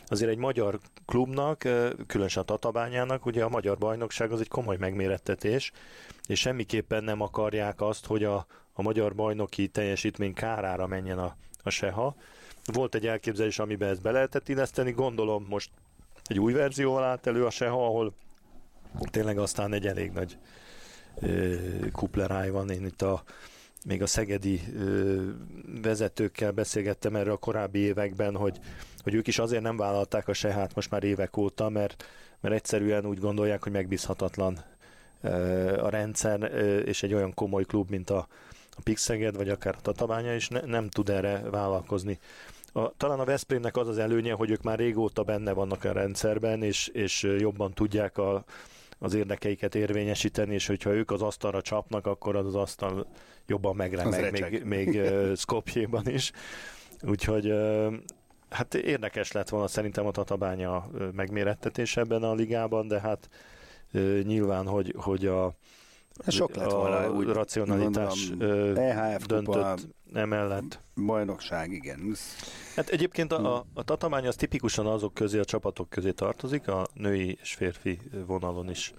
Azért 0.06 0.30
egy 0.30 0.38
magyar 0.38 0.78
klubnak, 1.06 1.58
különösen 2.06 2.42
a 2.42 2.46
Tatabányának, 2.46 3.26
ugye 3.26 3.44
a 3.44 3.48
magyar 3.48 3.78
bajnokság 3.78 4.32
az 4.32 4.40
egy 4.40 4.48
komoly 4.48 4.76
megmérettetés, 4.76 5.72
és 6.26 6.40
semmiképpen 6.40 7.04
nem 7.04 7.20
akarják 7.20 7.80
azt, 7.80 8.06
hogy 8.06 8.24
a, 8.24 8.46
a 8.80 8.82
magyar 8.82 9.14
bajnoki 9.14 9.68
teljesítmény 9.68 10.34
kárára 10.34 10.86
menjen 10.86 11.18
a, 11.18 11.36
a 11.62 11.70
seha. 11.70 12.14
Volt 12.64 12.94
egy 12.94 13.06
elképzelés, 13.06 13.58
amiben 13.58 13.88
ezt 13.88 14.02
be 14.02 14.10
lehetett 14.10 14.48
illeszteni, 14.48 14.90
gondolom 14.90 15.46
most 15.48 15.70
egy 16.24 16.38
új 16.38 16.52
verzióval 16.52 17.04
állt 17.04 17.26
elő 17.26 17.44
a 17.44 17.50
seha, 17.50 17.86
ahol 17.86 18.12
tényleg 19.10 19.38
aztán 19.38 19.72
egy 19.72 19.86
elég 19.86 20.10
nagy 20.10 20.38
kupleráj 21.92 22.50
van. 22.50 22.70
Én 22.70 22.84
itt 22.84 23.02
a 23.02 23.22
még 23.86 24.02
a 24.02 24.06
szegedi 24.06 24.60
ö, 24.76 25.22
vezetőkkel 25.82 26.52
beszélgettem 26.52 27.16
erről 27.16 27.32
a 27.32 27.36
korábbi 27.36 27.78
években, 27.78 28.36
hogy, 28.36 28.58
hogy 29.02 29.14
ők 29.14 29.26
is 29.26 29.38
azért 29.38 29.62
nem 29.62 29.76
vállalták 29.76 30.28
a 30.28 30.32
sehát 30.32 30.74
most 30.74 30.90
már 30.90 31.04
évek 31.04 31.36
óta, 31.36 31.68
mert, 31.68 32.04
mert 32.40 32.54
egyszerűen 32.54 33.06
úgy 33.06 33.18
gondolják, 33.18 33.62
hogy 33.62 33.72
megbízhatatlan 33.72 34.58
ö, 35.20 35.82
a 35.82 35.88
rendszer, 35.88 36.42
ö, 36.42 36.78
és 36.78 37.02
egy 37.02 37.14
olyan 37.14 37.34
komoly 37.34 37.64
klub, 37.64 37.90
mint 37.90 38.10
a, 38.10 38.28
a 38.76 38.80
Pixeged, 38.82 39.36
vagy 39.36 39.48
akár 39.48 39.74
a 39.78 39.80
Tatabánya 39.80 40.34
is 40.34 40.48
ne, 40.48 40.60
nem 40.60 40.88
tud 40.88 41.08
erre 41.08 41.40
vállalkozni. 41.50 42.18
A, 42.72 42.96
talán 42.96 43.20
a 43.20 43.24
Veszprémnek 43.24 43.76
az 43.76 43.88
az 43.88 43.98
előnye, 43.98 44.32
hogy 44.32 44.50
ők 44.50 44.62
már 44.62 44.78
régóta 44.78 45.22
benne 45.22 45.52
vannak 45.52 45.84
a 45.84 45.92
rendszerben, 45.92 46.62
és, 46.62 46.88
és 46.88 47.22
jobban 47.38 47.72
tudják 47.72 48.18
a, 48.18 48.44
az 48.98 49.14
érdekeiket 49.14 49.74
érvényesíteni, 49.74 50.54
és 50.54 50.66
hogyha 50.66 50.90
ők 50.90 51.10
az 51.10 51.22
asztalra 51.22 51.62
csapnak, 51.62 52.06
akkor 52.06 52.36
az, 52.36 52.46
az 52.46 52.54
asztal 52.54 53.06
jobban 53.46 53.76
megremeg, 53.76 54.32
még, 54.32 54.64
még 54.64 55.00
Skopjéban 55.36 56.08
is. 56.08 56.32
Úgyhogy 57.02 57.52
hát 58.50 58.74
érdekes 58.74 59.32
lett 59.32 59.48
volna 59.48 59.66
szerintem 59.66 60.06
a 60.06 60.10
Tatabánya 60.10 60.90
megmérettetés 61.12 61.96
ebben 61.96 62.22
a 62.22 62.34
ligában, 62.34 62.88
de 62.88 63.00
hát 63.00 63.28
nyilván, 64.22 64.66
hogy, 64.66 64.94
hogy 64.96 65.26
a 65.26 65.54
sok 66.26 66.54
lett 66.54 66.70
volna, 66.70 66.96
a 66.96 67.10
úgy 67.10 67.26
racionalitás 67.26 68.28
gondolom, 68.28 68.76
EHF 68.76 69.26
döntött 69.26 69.54
kupa, 69.54 69.76
emellett. 70.12 70.80
bajnokság, 70.96 71.72
igen. 71.72 72.14
Hát 72.76 72.88
egyébként 72.88 73.32
a, 73.32 73.56
a, 73.56 73.66
a 73.74 73.82
tatamány 73.82 74.26
az 74.26 74.36
tipikusan 74.36 74.86
azok 74.86 75.14
közé, 75.14 75.38
a 75.38 75.44
csapatok 75.44 75.90
közé 75.90 76.10
tartozik, 76.10 76.68
a 76.68 76.86
női 76.94 77.38
és 77.40 77.54
férfi 77.54 77.98
vonalon 78.26 78.70
is 78.70 78.92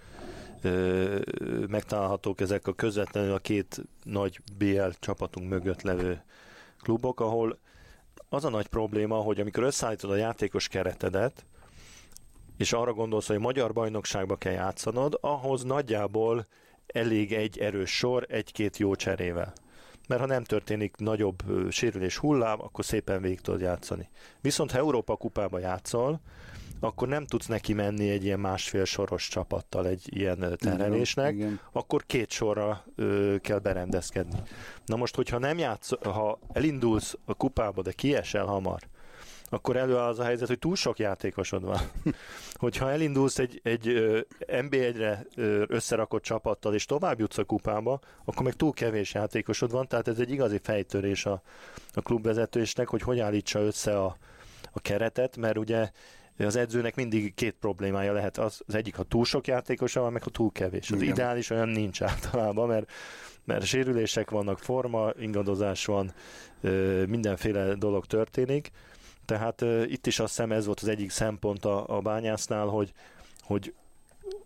ö, 0.61 1.19
megtalálhatók 1.67 2.41
ezek 2.41 2.67
a 2.67 2.73
közvetlenül 2.73 3.33
a 3.33 3.39
két 3.39 3.81
nagy 4.03 4.39
BL 4.57 4.89
csapatunk 4.99 5.49
mögött 5.49 5.81
levő 5.81 6.23
klubok, 6.81 7.19
ahol 7.19 7.59
az 8.29 8.45
a 8.45 8.49
nagy 8.49 8.67
probléma, 8.67 9.15
hogy 9.15 9.39
amikor 9.39 9.63
összeállítod 9.63 10.11
a 10.11 10.15
játékos 10.15 10.67
keretedet, 10.67 11.45
és 12.57 12.73
arra 12.73 12.93
gondolsz, 12.93 13.27
hogy 13.27 13.39
magyar 13.39 13.73
bajnokságba 13.73 14.35
kell 14.35 14.53
játszanod, 14.53 15.17
ahhoz 15.21 15.63
nagyjából 15.63 16.47
elég 16.93 17.33
egy 17.33 17.59
erős 17.59 17.97
sor 17.97 18.25
egy-két 18.29 18.77
jó 18.77 18.95
cserével. 18.95 19.53
Mert 20.07 20.21
ha 20.21 20.27
nem 20.27 20.43
történik 20.43 20.95
nagyobb 20.95 21.43
sérülés 21.69 22.17
hullám, 22.17 22.61
akkor 22.61 22.85
szépen 22.85 23.21
végig 23.21 23.41
tudod 23.41 23.61
játszani. 23.61 24.09
Viszont 24.41 24.71
ha 24.71 24.77
Európa 24.77 25.15
kupába 25.15 25.59
játszol, 25.59 26.21
akkor 26.79 27.07
nem 27.07 27.25
tudsz 27.25 27.45
neki 27.45 27.73
menni 27.73 28.09
egy 28.09 28.23
ilyen 28.23 28.39
másfél 28.39 28.85
soros 28.85 29.27
csapattal 29.27 29.87
egy 29.87 30.17
ilyen 30.17 30.55
terhelésnek, 30.59 31.33
Igen, 31.33 31.45
igen. 31.47 31.59
akkor 31.71 32.05
két 32.05 32.31
sorra 32.31 32.83
ö, 32.95 33.35
kell 33.41 33.59
berendezkedni. 33.59 34.41
Na 34.85 34.95
most, 34.95 35.15
hogyha 35.15 35.37
nem 35.37 35.57
játsz, 35.57 36.03
ha 36.03 36.39
elindulsz 36.53 37.17
a 37.25 37.33
kupába, 37.33 37.81
de 37.81 37.91
kiesel 37.91 38.45
hamar, 38.45 38.81
akkor 39.53 39.75
előáll 39.75 40.07
az 40.07 40.19
a 40.19 40.23
helyzet, 40.23 40.47
hogy 40.47 40.59
túl 40.59 40.75
sok 40.75 40.99
játékosod 40.99 41.63
van. 41.63 41.79
Hogyha 42.53 42.91
elindulsz 42.91 43.39
egy, 43.39 43.59
egy 43.63 44.15
NB1-re 44.47 45.25
összerakott 45.67 46.21
csapattal, 46.21 46.73
és 46.73 46.85
tovább 46.85 47.19
jutsz 47.19 47.37
a 47.37 47.43
kupába, 47.43 47.99
akkor 48.25 48.43
meg 48.43 48.53
túl 48.53 48.71
kevés 48.73 49.13
játékosod 49.13 49.71
van, 49.71 49.87
tehát 49.87 50.07
ez 50.07 50.19
egy 50.19 50.31
igazi 50.31 50.59
fejtörés 50.63 51.25
a, 51.25 51.41
a 51.93 52.01
klubvezetősnek, 52.01 52.87
hogy 52.87 53.01
hogy 53.01 53.19
állítsa 53.19 53.59
össze 53.59 53.99
a, 53.99 54.17
a 54.71 54.79
keretet, 54.79 55.37
mert 55.37 55.57
ugye 55.57 55.89
az 56.37 56.55
edzőnek 56.55 56.95
mindig 56.95 57.33
két 57.33 57.55
problémája 57.59 58.13
lehet. 58.13 58.37
Az, 58.37 58.61
az 58.67 58.75
egyik, 58.75 58.95
ha 58.95 59.03
túl 59.03 59.25
sok 59.25 59.47
játékosa 59.47 60.01
van, 60.01 60.11
meg 60.11 60.23
ha 60.23 60.29
túl 60.29 60.51
kevés. 60.51 60.91
Az 60.91 61.01
Igen. 61.01 61.13
ideális 61.13 61.49
olyan 61.49 61.69
nincs 61.69 62.01
általában, 62.01 62.67
mert, 62.67 62.91
mert 63.45 63.65
sérülések 63.65 64.29
vannak, 64.29 64.59
forma, 64.59 65.09
ingadozás 65.19 65.85
van, 65.85 66.13
mindenféle 67.07 67.73
dolog 67.73 68.05
történik. 68.05 68.71
Tehát 69.31 69.61
itt 69.91 70.07
is 70.07 70.19
azt 70.19 70.29
hiszem 70.35 70.51
ez 70.51 70.65
volt 70.65 70.79
az 70.79 70.87
egyik 70.87 71.09
szempont 71.09 71.65
a, 71.65 71.97
a 71.97 71.99
bányásznál, 71.99 72.65
hogy, 72.65 72.93
hogy 73.41 73.73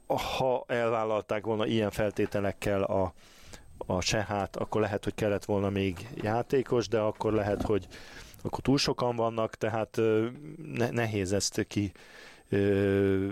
ha 0.07 0.63
elvállalták 0.67 1.45
volna 1.45 1.65
ilyen 1.65 1.91
feltételekkel 1.91 2.83
a, 2.83 3.13
a 3.77 4.01
sehát, 4.01 4.55
akkor 4.55 4.81
lehet, 4.81 5.03
hogy 5.03 5.15
kellett 5.15 5.45
volna 5.45 5.69
még 5.69 6.09
játékos, 6.15 6.87
de 6.87 6.99
akkor 6.99 7.33
lehet, 7.33 7.61
hogy 7.61 7.87
akkor 8.41 8.59
túl 8.59 8.77
sokan 8.77 9.15
vannak, 9.15 9.55
tehát 9.55 10.01
ne, 10.73 10.89
nehéz 10.89 11.33
ezt 11.33 11.65
ki 11.67 11.91
ö, 12.49 13.27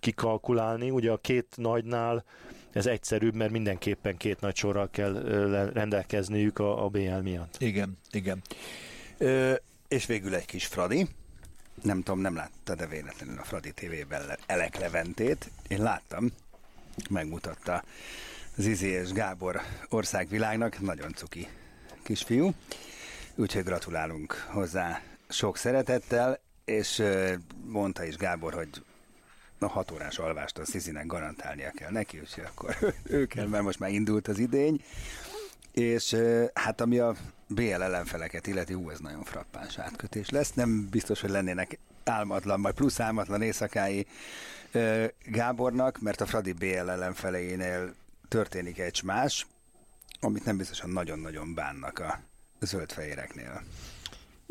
kikalkulálni. 0.00 0.90
Ugye 0.90 1.10
a 1.10 1.16
két 1.16 1.46
nagynál 1.56 2.24
ez 2.72 2.86
egyszerűbb, 2.86 3.34
mert 3.34 3.50
mindenképpen 3.50 4.16
két 4.16 4.40
nagy 4.40 4.56
sorral 4.56 4.88
kell 4.90 5.12
rendelkezniük 5.72 6.58
a, 6.58 6.84
a 6.84 6.88
BL 6.88 7.20
miatt. 7.22 7.56
Igen, 7.58 7.98
igen. 8.10 8.42
És 9.92 10.06
végül 10.06 10.34
egy 10.34 10.44
kis 10.44 10.66
Fradi. 10.66 11.08
Nem 11.82 12.02
tudom, 12.02 12.20
nem 12.20 12.34
láttad 12.34 12.78
de 12.78 12.86
véletlenül 12.86 13.38
a 13.38 13.42
Fradi 13.42 13.72
TV-ben 13.72 14.26
le- 14.26 14.38
Elek 14.46 14.78
Leventét. 14.78 15.50
Én 15.68 15.82
láttam, 15.82 16.30
megmutatta 17.10 17.84
Zizi 18.56 18.86
és 18.86 19.12
Gábor 19.12 19.60
országvilágnak, 19.88 20.80
nagyon 20.80 21.14
cuki 21.14 21.48
kisfiú. 22.02 22.54
Úgyhogy 23.34 23.64
gratulálunk 23.64 24.32
hozzá 24.32 25.02
sok 25.28 25.56
szeretettel, 25.56 26.40
és 26.64 27.02
mondta 27.64 28.04
is 28.04 28.16
Gábor, 28.16 28.54
hogy 28.54 28.68
a 29.58 29.66
hat 29.66 29.90
órás 29.90 30.18
alvást 30.18 30.58
a 30.58 30.64
Szizinek 30.64 31.06
garantálnia 31.06 31.70
kell 31.70 31.90
neki, 31.90 32.18
úgyhogy 32.18 32.44
akkor 32.44 32.76
ő 33.18 33.26
kell, 33.26 33.46
mert 33.46 33.64
most 33.64 33.78
már 33.78 33.90
indult 33.90 34.28
az 34.28 34.38
idény. 34.38 34.84
És 35.72 36.16
hát 36.54 36.80
ami 36.80 36.98
a 36.98 37.14
BL 37.54 37.82
ellenfeleket 37.82 38.46
illeti, 38.46 38.74
ú, 38.74 38.90
ez 38.90 38.98
nagyon 38.98 39.22
frappáns 39.22 39.78
átkötés 39.78 40.30
lesz. 40.30 40.52
Nem 40.52 40.88
biztos, 40.90 41.20
hogy 41.20 41.30
lennének 41.30 41.78
álmatlan, 42.04 42.60
majd 42.60 42.74
plusz 42.74 43.00
álmatlan 43.00 43.42
éjszakái 43.42 44.06
Gábornak, 45.24 46.00
mert 46.00 46.20
a 46.20 46.26
Fradi 46.26 46.52
BL 46.52 46.90
ellenfeleinél 46.90 47.94
történik 48.28 48.78
egy 48.78 49.00
más, 49.04 49.46
amit 50.20 50.44
nem 50.44 50.56
biztosan 50.56 50.90
nagyon-nagyon 50.90 51.54
bánnak 51.54 51.98
a 51.98 52.20
zöldfehéreknél. 52.60 53.62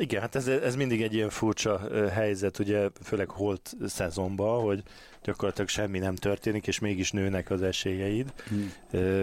Igen, 0.02 0.22
hát 0.22 0.36
ez, 0.36 0.48
ez 0.48 0.76
mindig 0.76 1.02
egy 1.02 1.14
ilyen 1.14 1.30
furcsa 1.30 1.82
helyzet, 2.10 2.60
ugye 2.60 2.90
főleg 3.04 3.30
holt 3.30 3.74
szezonban, 3.86 4.62
hogy 4.62 4.84
gyakorlatilag 5.24 5.70
semmi 5.70 6.00
nem 6.00 6.16
történik, 6.16 6.68
és 6.68 6.80
mégis 6.80 7.12
nőnek 7.12 7.50
az 7.50 7.62
esélyeid. 7.62 8.34
Hmm. 8.48 8.74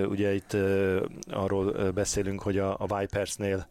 Ugye 0.04 0.34
itt 0.34 0.56
arról 1.30 1.90
beszélünk, 1.90 2.42
hogy 2.42 2.58
a, 2.58 2.76
a 2.78 2.98
Vipersnél 2.98 3.66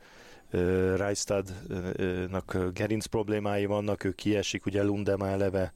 Reistadnak 0.95 2.57
gerinc 2.73 3.05
problémái 3.05 3.65
vannak, 3.65 4.03
ő 4.03 4.11
kiesik, 4.11 4.65
ugye 4.65 4.83
Lundema 4.83 5.27
eleve 5.27 5.73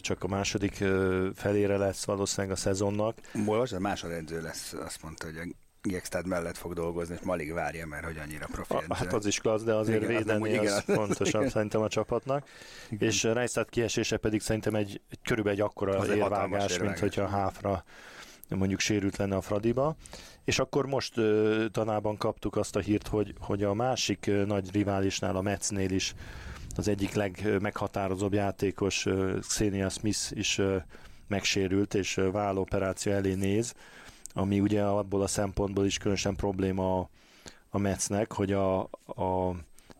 csak 0.00 0.24
a 0.24 0.28
második 0.28 0.84
felére 1.34 1.76
lesz 1.76 2.04
valószínűleg 2.04 2.56
a 2.56 2.58
szezonnak. 2.60 3.18
Most 3.32 3.72
a 3.72 3.78
másodedző 3.78 4.42
lesz, 4.42 4.72
azt 4.72 5.02
mondta, 5.02 5.26
hogy 5.26 5.54
Gextad 5.88 6.26
mellett 6.26 6.56
fog 6.56 6.72
dolgozni, 6.74 7.14
és 7.14 7.20
Malig 7.20 7.52
várja, 7.52 7.86
mert 7.86 8.04
hogy 8.04 8.18
annyira 8.24 8.46
profi 8.52 8.74
A, 8.88 8.94
hát 8.94 9.12
az 9.12 9.26
is 9.26 9.38
klassz, 9.38 9.62
de 9.62 9.74
azért 9.74 10.02
Igen, 10.02 10.22
nem 10.26 10.42
védeni 10.42 10.66
az, 10.66 10.72
az- 10.86 10.94
fontosabb 10.94 11.40
igen. 11.40 11.48
szerintem 11.52 11.80
a 11.80 11.88
csapatnak. 11.88 12.48
Igen. 12.90 13.08
És 13.08 13.22
Reistad 13.22 13.68
kiesése 13.68 14.16
pedig 14.16 14.40
szerintem 14.40 14.74
egy, 14.74 15.00
egy 15.10 15.18
körülbelül 15.22 15.58
egy 15.60 15.64
akkora 15.66 15.90
Az 15.98 16.08
hatalmas 16.08 16.18
érvágás, 16.18 16.68
mint 16.68 16.80
érvágás. 16.80 17.00
hogyha 17.00 17.26
Háfra 17.26 17.84
mondjuk 18.48 18.80
sérült 18.80 19.16
lenne 19.16 19.36
a 19.36 19.40
Fradiba. 19.40 19.96
És 20.44 20.58
akkor 20.58 20.86
most 20.86 21.14
tanában 21.70 22.16
kaptuk 22.16 22.56
azt 22.56 22.76
a 22.76 22.80
hírt, 22.80 23.08
hogy, 23.08 23.34
hogy 23.40 23.62
a 23.62 23.74
másik 23.74 24.30
nagy 24.46 24.72
riválisnál, 24.72 25.36
a 25.36 25.40
Metsnél 25.42 25.90
is 25.90 26.14
az 26.76 26.88
egyik 26.88 27.12
legmeghatározóbb 27.14 28.32
játékos, 28.32 29.06
ö, 29.06 29.38
Xenia 29.40 29.88
Smith 29.88 30.18
is 30.30 30.60
megsérült, 31.28 31.94
és 31.94 32.16
ö, 32.16 32.30
vállóperáció 32.30 33.12
elé 33.12 33.34
néz, 33.34 33.74
ami 34.34 34.60
ugye 34.60 34.82
abból 34.82 35.22
a 35.22 35.26
szempontból 35.26 35.86
is 35.86 35.98
különösen 35.98 36.36
probléma 36.36 36.98
a, 36.98 37.08
a 37.70 37.78
Metsnek, 37.78 38.32
hogy 38.32 38.52
a, 38.52 38.80
a 39.06 39.54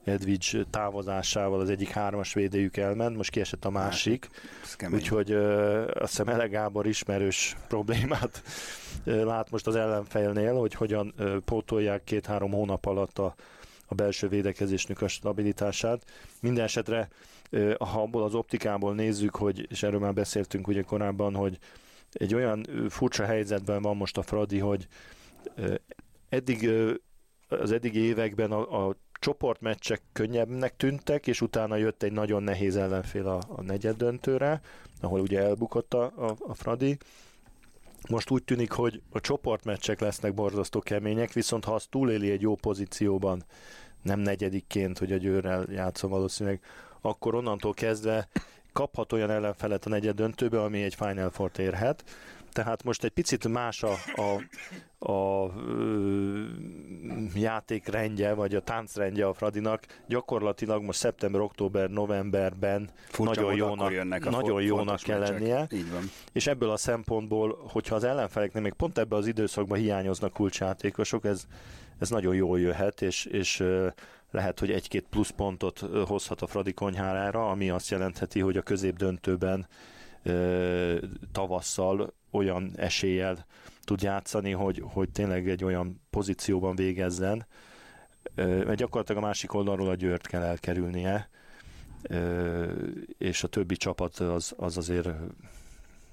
Edwidge 0.08 0.64
távozásával 0.70 1.60
az 1.60 1.70
egyik 1.70 1.88
hármas 1.88 2.32
védőjük 2.32 2.76
elment, 2.76 3.16
most 3.16 3.30
kiesett 3.30 3.64
a 3.64 3.70
másik, 3.70 4.28
kemény. 4.76 4.98
úgyhogy 4.98 5.30
ö, 5.30 5.80
azt 5.84 6.10
hiszem 6.10 6.28
Ele 6.28 6.46
Gábor 6.46 6.86
ismerős 6.86 7.56
problémát 7.68 8.42
ö, 9.04 9.24
lát 9.24 9.50
most 9.50 9.66
az 9.66 9.76
ellenfélnél, 9.76 10.54
hogy 10.54 10.74
hogyan 10.74 11.12
ö, 11.16 11.38
pótolják 11.44 12.04
két-három 12.04 12.50
hónap 12.50 12.86
alatt 12.86 13.18
a, 13.18 13.34
a 13.86 13.94
belső 13.94 14.28
védekezésnek 14.28 15.02
a 15.02 15.08
stabilitását. 15.08 16.04
Minden 16.40 16.64
esetre, 16.64 17.08
ö, 17.50 17.74
ha 17.78 18.02
abból 18.02 18.22
az 18.22 18.34
optikából 18.34 18.94
nézzük, 18.94 19.36
hogy, 19.36 19.66
és 19.70 19.82
erről 19.82 20.00
már 20.00 20.14
beszéltünk 20.14 20.66
ugye 20.68 20.82
korábban, 20.82 21.34
hogy 21.34 21.58
egy 22.12 22.34
olyan 22.34 22.64
furcsa 22.88 23.24
helyzetben 23.24 23.82
van 23.82 23.96
most 23.96 24.18
a 24.18 24.22
Fradi, 24.22 24.58
hogy 24.58 24.86
eddig 26.28 26.70
az 27.48 27.72
eddigi 27.72 28.00
években 28.00 28.52
a, 28.52 28.86
a 28.88 28.96
csoportmeccsek 29.12 30.02
könnyebbnek 30.12 30.76
tűntek, 30.76 31.26
és 31.26 31.40
utána 31.40 31.76
jött 31.76 32.02
egy 32.02 32.12
nagyon 32.12 32.42
nehéz 32.42 32.76
ellenfél 32.76 33.26
a, 33.26 33.40
a 33.48 33.62
negyed 33.62 33.96
döntőre, 33.96 34.60
ahol 35.00 35.20
ugye 35.20 35.40
elbukott 35.40 35.94
a, 35.94 36.02
a, 36.02 36.36
a 36.38 36.54
Fradi, 36.54 36.98
Most 38.08 38.30
úgy 38.30 38.44
tűnik, 38.44 38.70
hogy 38.70 39.02
a 39.10 39.20
csoportmeccsek 39.20 40.00
lesznek 40.00 40.34
borzasztó 40.34 40.80
kemények, 40.80 41.32
viszont 41.32 41.64
ha 41.64 41.74
az 41.74 41.86
túléli 41.90 42.30
egy 42.30 42.40
jó 42.40 42.54
pozícióban, 42.54 43.44
nem 44.02 44.20
negyedikként, 44.20 44.98
hogy 44.98 45.12
a 45.12 45.16
győrrel 45.16 45.66
játszom 45.70 46.10
valószínűleg, 46.10 46.60
akkor 47.00 47.34
onnantól 47.34 47.74
kezdve 47.74 48.28
kaphat 48.78 49.12
olyan 49.12 49.30
ellenfelet 49.30 49.86
a 49.86 49.88
negyed 49.88 50.14
döntőbe, 50.14 50.62
ami 50.62 50.82
egy 50.82 50.94
Final 50.94 51.30
four 51.30 51.50
érhet. 51.56 52.04
Tehát 52.52 52.84
most 52.84 53.04
egy 53.04 53.10
picit 53.10 53.48
más 53.48 53.82
a, 53.82 53.94
a, 54.14 54.42
a 55.10 55.50
ö, 55.56 56.44
játékrendje, 57.34 58.34
vagy 58.34 58.54
a 58.54 58.60
táncrendje 58.60 59.26
a 59.26 59.32
Fradinak. 59.32 59.86
Gyakorlatilag 60.06 60.82
most 60.82 60.98
szeptember, 60.98 61.40
október, 61.40 61.90
novemberben 61.90 62.90
Furcsa 63.08 63.40
nagyon 63.40 63.56
jónak, 63.56 63.92
jönnek 63.92 64.26
a 64.26 64.30
nagyon 64.30 64.62
jónak 64.62 65.00
kell 65.00 65.18
lennie. 65.18 65.66
Így 65.72 65.90
van. 65.90 66.02
És 66.32 66.46
ebből 66.46 66.70
a 66.70 66.76
szempontból, 66.76 67.58
hogyha 67.70 67.94
az 67.94 68.04
ellenfeleknek 68.04 68.62
még 68.62 68.72
pont 68.72 68.98
ebben 68.98 69.18
az 69.18 69.26
időszakban 69.26 69.78
hiányoznak 69.78 70.32
kulcsjátékosok, 70.32 71.24
ez, 71.24 71.46
ez 71.98 72.10
nagyon 72.10 72.34
jól 72.34 72.60
jöhet, 72.60 73.02
és, 73.02 73.24
és 73.24 73.64
lehet, 74.30 74.58
hogy 74.58 74.70
egy-két 74.70 75.06
plusz 75.10 75.30
pontot 75.30 75.78
hozhat 76.06 76.42
a 76.42 76.46
Fradi 76.46 76.72
konyhára, 76.72 77.50
ami 77.50 77.70
azt 77.70 77.90
jelentheti, 77.90 78.40
hogy 78.40 78.56
a 78.56 78.62
középdöntőben 78.62 79.66
tavasszal 81.32 82.12
olyan 82.30 82.72
eséllyel 82.76 83.46
tud 83.84 84.02
játszani, 84.02 84.50
hogy, 84.50 84.82
hogy 84.84 85.10
tényleg 85.10 85.48
egy 85.48 85.64
olyan 85.64 86.00
pozícióban 86.10 86.76
végezzen, 86.76 87.46
mert 88.34 88.74
gyakorlatilag 88.74 89.22
a 89.22 89.26
másik 89.26 89.54
oldalról 89.54 89.88
a 89.88 89.94
Győrt 89.94 90.26
kell 90.26 90.42
elkerülnie, 90.42 91.28
és 93.18 93.42
a 93.42 93.48
többi 93.48 93.76
csapat 93.76 94.16
az, 94.16 94.54
az 94.56 94.76
azért 94.76 95.08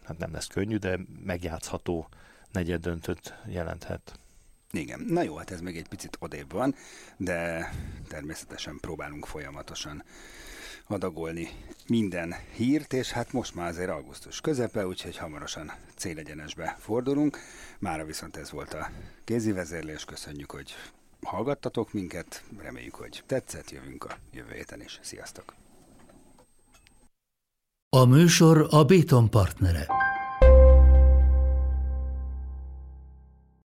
hát 0.04 0.18
nem 0.18 0.32
lesz 0.32 0.48
könnyű, 0.48 0.78
de 0.78 1.00
megjátszható 1.24 2.08
negyed 2.52 2.82
döntőt 2.82 3.42
jelenthet. 3.48 4.20
Igen, 4.76 5.06
na 5.08 5.22
jó, 5.22 5.36
hát 5.36 5.52
ez 5.52 5.62
még 5.62 5.78
egy 5.78 5.88
picit 5.88 6.18
odébb 6.20 6.52
van, 6.52 6.76
de 7.18 7.70
természetesen 8.08 8.78
próbálunk 8.82 9.26
folyamatosan 9.26 10.04
adagolni 10.88 11.50
minden 11.88 12.36
hírt, 12.54 12.94
és 12.94 13.12
hát 13.12 13.32
most 13.32 13.56
már 13.56 13.68
azért 13.68 13.90
augusztus 13.90 14.42
közepe, 14.42 14.88
úgyhogy 14.88 15.18
hamarosan 15.18 15.72
célegyenesbe 15.96 16.76
fordulunk. 16.80 17.40
Mára 17.80 18.06
viszont 18.06 18.38
ez 18.38 18.52
volt 18.52 18.74
a 18.74 18.90
kézi 19.24 19.52
vezérlés, 19.52 20.06
köszönjük, 20.06 20.52
hogy 20.52 20.76
hallgattatok 21.22 21.94
minket, 21.94 22.44
reméljük, 22.58 22.96
hogy 22.96 23.24
tetszett, 23.26 23.72
jövünk 23.72 24.04
a 24.04 24.18
jövő 24.32 24.54
héten 24.54 24.82
is. 24.82 25.00
Sziasztok! 25.02 25.54
A 27.90 28.06
műsor 28.06 28.68
a 28.70 28.84
Béton 28.84 29.30
partnere. 29.30 29.88